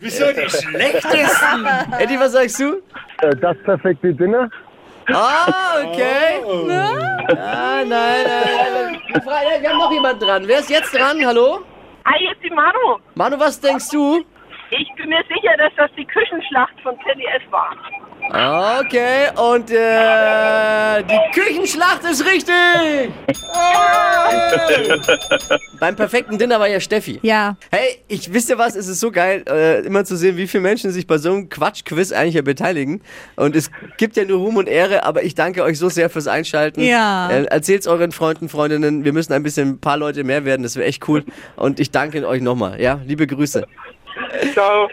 Wieso 0.00 0.26
die 0.26 0.50
schlechtesten? 0.50 1.66
Eddie, 1.98 2.20
was 2.20 2.32
sagst 2.32 2.60
du? 2.60 2.82
Das 3.40 3.56
perfekte 3.64 4.12
Dinner. 4.12 4.50
Ah, 5.08 5.80
okay. 5.82 6.42
Ah, 7.28 7.82
nein, 7.84 7.88
nein, 7.88 8.26
nein. 9.14 9.62
Wir 9.62 9.70
haben 9.70 9.78
noch 9.78 9.92
jemand 9.92 10.22
dran. 10.22 10.46
Wer 10.46 10.58
ist 10.58 10.68
jetzt 10.68 10.94
dran? 10.94 11.24
Hallo? 11.24 11.60
Hi, 12.04 12.22
jetzt 12.22 12.42
die 12.44 12.50
Manu. 12.50 12.98
Manu, 13.14 13.38
was 13.38 13.58
denkst 13.58 13.88
du? 13.90 14.22
Ich 14.70 14.92
bin 14.96 15.08
mir 15.08 15.22
sicher, 15.28 15.56
dass 15.58 15.72
das 15.76 15.90
die 15.96 16.04
Küchenschlacht 16.04 16.74
von 16.82 16.96
ZDF 17.04 17.42
war. 17.50 17.70
Okay, 18.28 19.28
und 19.36 19.70
äh, 19.70 21.04
die 21.04 21.20
Küchenschlacht 21.32 22.02
ist 22.02 22.24
richtig! 22.24 23.12
Beim 25.80 25.94
perfekten 25.94 26.36
Dinner 26.36 26.58
war 26.58 26.66
ja 26.66 26.80
Steffi. 26.80 27.20
Ja. 27.22 27.56
Hey, 27.70 28.00
ich 28.08 28.32
wisst 28.32 28.50
ihr 28.50 28.58
was, 28.58 28.74
es 28.74 28.88
ist 28.88 28.98
so 28.98 29.12
geil, 29.12 29.44
äh, 29.48 29.86
immer 29.86 30.04
zu 30.04 30.16
sehen, 30.16 30.36
wie 30.36 30.48
viele 30.48 30.62
Menschen 30.62 30.90
sich 30.90 31.06
bei 31.06 31.18
so 31.18 31.30
einem 31.30 31.48
Quatsch-Quiz 31.48 32.10
eigentlich 32.10 32.34
ja 32.34 32.42
beteiligen. 32.42 33.00
Und 33.36 33.54
es 33.54 33.70
gibt 33.96 34.16
ja 34.16 34.24
nur 34.24 34.38
Ruhm 34.38 34.56
und 34.56 34.68
Ehre, 34.68 35.04
aber 35.04 35.22
ich 35.22 35.36
danke 35.36 35.62
euch 35.62 35.78
so 35.78 35.88
sehr 35.88 36.10
fürs 36.10 36.26
Einschalten. 36.26 36.80
Ja. 36.80 37.30
Äh, 37.30 37.44
erzählt's 37.44 37.86
euren 37.86 38.10
Freunden, 38.10 38.48
Freundinnen, 38.48 39.04
wir 39.04 39.12
müssen 39.12 39.34
ein 39.34 39.44
bisschen 39.44 39.68
ein 39.68 39.80
paar 39.80 39.98
Leute 39.98 40.24
mehr 40.24 40.44
werden, 40.44 40.64
das 40.64 40.74
wäre 40.74 40.86
echt 40.86 41.08
cool. 41.08 41.24
Und 41.54 41.78
ich 41.78 41.92
danke 41.92 42.26
euch 42.26 42.42
nochmal, 42.42 42.80
ja, 42.80 43.00
liebe 43.04 43.28
Grüße. 43.28 43.64
Ciao. 44.52 44.88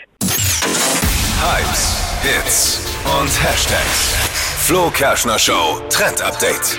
Hypes, 1.41 1.97
Hits 2.21 2.79
und 3.19 3.43
Hashtags. 3.43 4.13
Flo 4.65 4.89
Kerschner 4.89 5.37
Show 5.37 5.81
Trend 5.89 6.21
Update. 6.21 6.77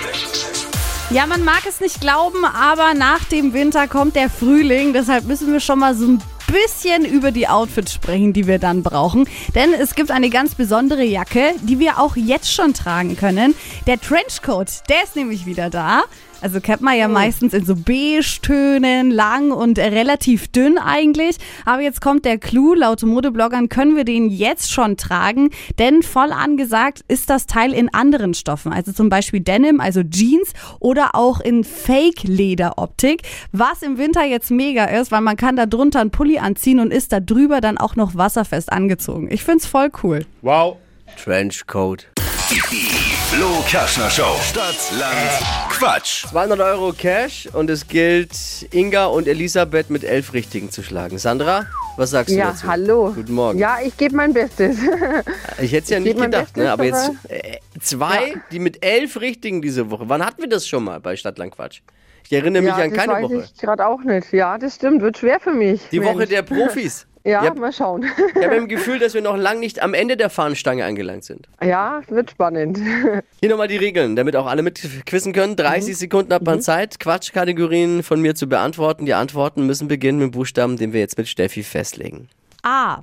Ja, 1.11 1.27
man 1.27 1.43
mag 1.43 1.61
es 1.67 1.79
nicht 1.79 2.01
glauben, 2.01 2.43
aber 2.43 2.95
nach 2.95 3.23
dem 3.25 3.53
Winter 3.53 3.87
kommt 3.87 4.15
der 4.15 4.29
Frühling. 4.29 4.93
Deshalb 4.93 5.25
müssen 5.25 5.51
wir 5.51 5.59
schon 5.59 5.77
mal 5.79 5.93
so 5.93 6.07
ein 6.07 6.21
bisschen 6.47 7.05
über 7.05 7.31
die 7.31 7.47
Outfits 7.47 7.93
sprechen, 7.93 8.33
die 8.33 8.47
wir 8.47 8.57
dann 8.57 8.81
brauchen. 8.81 9.29
Denn 9.53 9.73
es 9.73 9.93
gibt 9.93 10.09
eine 10.09 10.29
ganz 10.29 10.55
besondere 10.55 11.03
Jacke, 11.03 11.53
die 11.61 11.79
wir 11.79 11.99
auch 11.99 12.15
jetzt 12.15 12.51
schon 12.51 12.73
tragen 12.73 13.15
können. 13.15 13.53
Der 13.85 13.99
Trenchcoat, 13.99 14.89
der 14.89 15.03
ist 15.03 15.15
nämlich 15.15 15.45
wieder 15.45 15.69
da. 15.69 16.03
Also 16.45 16.61
kennt 16.61 16.81
man 16.81 16.95
ja 16.95 17.07
meistens 17.07 17.55
in 17.55 17.65
so 17.65 17.75
Beige-Tönen, 17.75 19.09
lang 19.09 19.49
und 19.49 19.79
relativ 19.79 20.47
dünn 20.47 20.77
eigentlich. 20.77 21.37
Aber 21.65 21.81
jetzt 21.81 22.01
kommt 22.01 22.23
der 22.23 22.37
Clou. 22.37 22.75
Laut 22.75 23.01
Modebloggern 23.01 23.67
können 23.67 23.95
wir 23.95 24.05
den 24.05 24.29
jetzt 24.29 24.71
schon 24.71 24.95
tragen, 24.95 25.49
denn 25.79 26.03
voll 26.03 26.31
angesagt 26.31 27.01
ist 27.07 27.31
das 27.31 27.47
Teil 27.47 27.73
in 27.73 27.91
anderen 27.91 28.35
Stoffen. 28.35 28.71
Also 28.71 28.91
zum 28.91 29.09
Beispiel 29.09 29.39
Denim, 29.39 29.79
also 29.79 30.03
Jeans 30.03 30.53
oder 30.79 31.15
auch 31.15 31.39
in 31.39 31.63
Fake-Leder-Optik. 31.63 33.23
Was 33.51 33.81
im 33.81 33.97
Winter 33.97 34.23
jetzt 34.23 34.51
mega 34.51 34.85
ist, 34.85 35.11
weil 35.11 35.21
man 35.21 35.37
kann 35.37 35.55
da 35.55 35.65
drunter 35.65 35.99
einen 35.99 36.11
Pulli 36.11 36.37
anziehen 36.37 36.79
und 36.79 36.93
ist 36.93 37.11
da 37.11 37.21
drüber 37.21 37.59
dann 37.59 37.79
auch 37.79 37.95
noch 37.95 38.13
wasserfest 38.13 38.71
angezogen. 38.71 39.31
Ich 39.31 39.43
find's 39.43 39.65
voll 39.65 39.89
cool. 40.03 40.27
Wow. 40.43 40.77
Trenchcoat. 41.17 42.05
Flo 43.31 43.63
Kerschner 43.67 44.09
Show. 44.09 44.35
Stadt, 44.41 44.75
Land, 44.99 45.69
Quatsch. 45.69 46.25
200 46.27 46.59
Euro 46.61 46.93
Cash 46.93 47.47
und 47.53 47.69
es 47.69 47.87
gilt, 47.87 48.31
Inga 48.71 49.05
und 49.07 49.27
Elisabeth 49.27 49.89
mit 49.89 50.03
elf 50.03 50.33
Richtigen 50.33 50.69
zu 50.71 50.83
schlagen. 50.83 51.17
Sandra, 51.17 51.65
was 51.97 52.11
sagst 52.11 52.33
du 52.33 52.37
Ja, 52.37 52.51
dazu? 52.51 52.67
hallo. 52.67 53.11
Guten 53.15 53.33
Morgen. 53.33 53.57
Ja, 53.59 53.77
ich 53.83 53.97
gebe 53.97 54.15
mein 54.15 54.33
Bestes. 54.33 54.77
Ich 55.61 55.71
hätte 55.71 55.83
es 55.85 55.89
ja 55.89 55.97
ich 55.97 56.03
nicht 56.03 56.13
geb 56.13 56.19
mein 56.19 56.31
gedacht, 56.31 56.53
Bestes, 56.53 56.63
ne? 56.63 56.71
aber 56.71 56.83
jetzt 56.85 57.11
äh, 57.29 57.57
zwei, 57.81 58.35
die 58.51 58.59
mit 58.59 58.85
elf 58.85 59.19
Richtigen 59.19 59.61
diese 59.61 59.89
Woche. 59.89 60.03
Wann 60.07 60.23
hatten 60.25 60.41
wir 60.41 60.49
das 60.49 60.67
schon 60.67 60.83
mal 60.83 60.99
bei 60.99 61.15
Stadtland 61.15 61.55
Quatsch? 61.55 61.81
Ich 62.25 62.33
erinnere 62.33 62.61
mich 62.63 62.75
ja, 62.77 62.83
an 62.83 62.89
das 62.91 62.99
keine 62.99 63.13
weiß 63.13 63.23
Woche. 63.23 63.49
ich 63.55 63.61
gerade 63.61 63.85
auch 63.87 64.01
nicht. 64.01 64.31
Ja, 64.33 64.57
das 64.57 64.75
stimmt. 64.75 65.01
Wird 65.01 65.17
schwer 65.17 65.39
für 65.39 65.51
mich. 65.53 65.81
Die 65.91 65.99
Mensch. 65.99 66.13
Woche 66.13 66.25
der 66.27 66.41
Profis. 66.43 67.07
Ja, 67.25 67.41
Ich 67.43 67.49
hab- 67.49 67.57
mal 67.57 67.73
schauen. 67.73 68.05
Ich 68.35 68.43
habe 68.45 68.55
im 68.55 68.67
Gefühl, 68.69 68.99
dass 68.99 69.15
wir 69.15 69.21
noch 69.21 69.35
lang 69.35 69.59
nicht 69.59 69.81
am 69.81 69.93
Ende 69.95 70.15
der 70.15 70.29
Fahnenstange 70.29 70.85
angelangt 70.85 71.23
sind. 71.23 71.47
Ja, 71.63 72.01
wird 72.07 72.29
spannend. 72.31 72.77
Hier 73.41 73.49
nochmal 73.49 73.67
die 73.67 73.77
Regeln, 73.77 74.15
damit 74.15 74.35
auch 74.35 74.45
alle 74.45 74.61
mitquissen 74.61 75.33
können. 75.33 75.55
30 75.55 75.93
Mhm. 75.95 75.97
Sekunden 75.97 76.33
hat 76.33 76.43
man 76.43 76.61
Zeit, 76.61 76.99
Quatschkategorien 76.99 78.03
von 78.03 78.21
mir 78.21 78.35
zu 78.35 78.47
beantworten. 78.47 79.05
Die 79.07 79.15
Antworten 79.15 79.65
müssen 79.65 79.87
beginnen 79.87 80.19
mit 80.19 80.27
dem 80.27 80.31
Buchstaben, 80.31 80.77
den 80.77 80.93
wir 80.93 80.99
jetzt 80.99 81.17
mit 81.17 81.27
Steffi 81.27 81.63
festlegen. 81.63 82.29
A. 82.61 82.99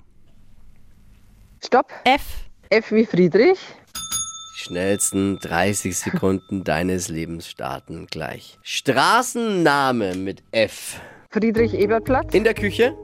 Stopp. 1.65 1.93
F. 2.05 2.23
F 2.71 2.91
wie 2.93 3.07
Friedrich. 3.07 3.59
Die 4.55 4.65
schnellsten 4.65 5.39
30 5.41 5.97
Sekunden 5.99 6.63
deines 6.65 7.09
Lebens 7.09 7.49
starten 7.49 8.07
gleich. 8.09 8.59
Straßenname 8.63 10.15
mit 10.15 10.43
F. 10.53 11.01
Friedrich 11.31 11.75
Ebertplatz. 11.75 12.35
In 12.35 12.45
der 12.45 12.55
Küche, 12.55 12.95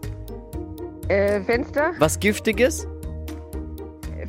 Äh, 1.08 1.40
Fenster. 1.42 1.92
was 1.98 2.18
Giftiges. 2.18 2.86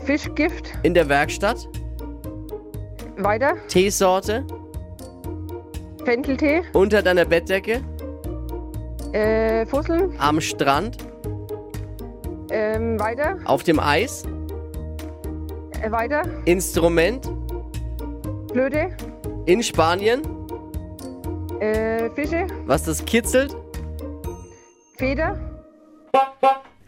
Fischgift. 0.06 0.72
In 0.84 0.94
der 0.94 1.08
Werkstatt, 1.10 1.68
Weiter. 3.18 3.56
Teesorte. 3.68 4.46
Fenteltee. 6.06 6.62
Unter 6.74 7.02
deiner 7.02 7.26
Bettdecke, 7.26 7.82
Äh, 9.12 9.66
Fusseln. 9.66 10.14
am 10.20 10.40
Strand, 10.40 10.98
Ähm, 12.50 12.98
weiter. 13.00 13.38
auf 13.46 13.64
dem 13.64 13.80
Eis. 13.80 14.24
Äh, 15.82 15.92
weiter. 15.92 16.22
Instrument, 16.46 17.30
Blöde. 18.54 18.96
in 19.46 19.62
Spanien, 19.62 20.22
Äh, 21.60 22.10
Fische. 22.12 22.48
was 22.66 22.84
das 22.84 23.04
kitzelt. 23.06 23.56
Feder. 24.98 25.38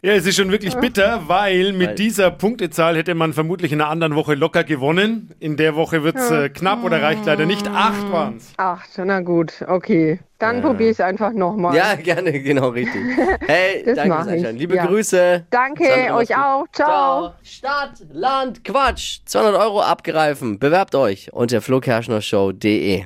Ja, 0.03 0.13
es 0.13 0.25
ist 0.25 0.35
schon 0.35 0.51
wirklich 0.51 0.73
bitter, 0.77 1.21
weil 1.27 1.73
mit 1.73 1.99
dieser 1.99 2.31
Punktezahl 2.31 2.97
hätte 2.97 3.13
man 3.13 3.33
vermutlich 3.33 3.71
in 3.71 3.79
einer 3.79 3.91
anderen 3.91 4.15
Woche 4.15 4.33
locker 4.33 4.63
gewonnen. 4.63 5.29
In 5.39 5.57
der 5.57 5.75
Woche 5.75 6.01
wird 6.01 6.15
es 6.15 6.31
äh, 6.31 6.49
knapp 6.49 6.83
oder 6.83 7.03
reicht 7.03 7.23
leider 7.27 7.45
nicht. 7.45 7.67
Acht 7.67 8.11
waren's. 8.11 8.51
Acht. 8.57 8.89
Na 8.97 9.19
gut. 9.19 9.63
Okay. 9.67 10.19
Dann 10.39 10.63
probiere 10.63 10.89
ich 10.89 10.97
es 10.97 11.01
einfach 11.01 11.33
nochmal. 11.33 11.75
Ja, 11.75 11.93
gerne, 11.93 12.31
genau 12.41 12.69
richtig. 12.69 12.99
Hey, 13.41 13.83
Das 13.85 13.95
danke 13.95 14.23
Sascha. 14.23 14.49
Liebe 14.49 14.75
ja. 14.75 14.87
Grüße. 14.87 15.45
Danke, 15.51 15.85
Sandra, 15.85 16.15
euch 16.15 16.35
auch. 16.35 16.65
Ciao. 16.73 17.33
Stadt, 17.43 18.03
Land, 18.11 18.63
Quatsch. 18.63 19.19
200 19.25 19.61
Euro 19.61 19.81
abgreifen. 19.81 20.57
Bewerbt 20.57 20.95
euch 20.95 21.31
unter 21.31 21.61
flokerschnershow.de. 21.61 23.05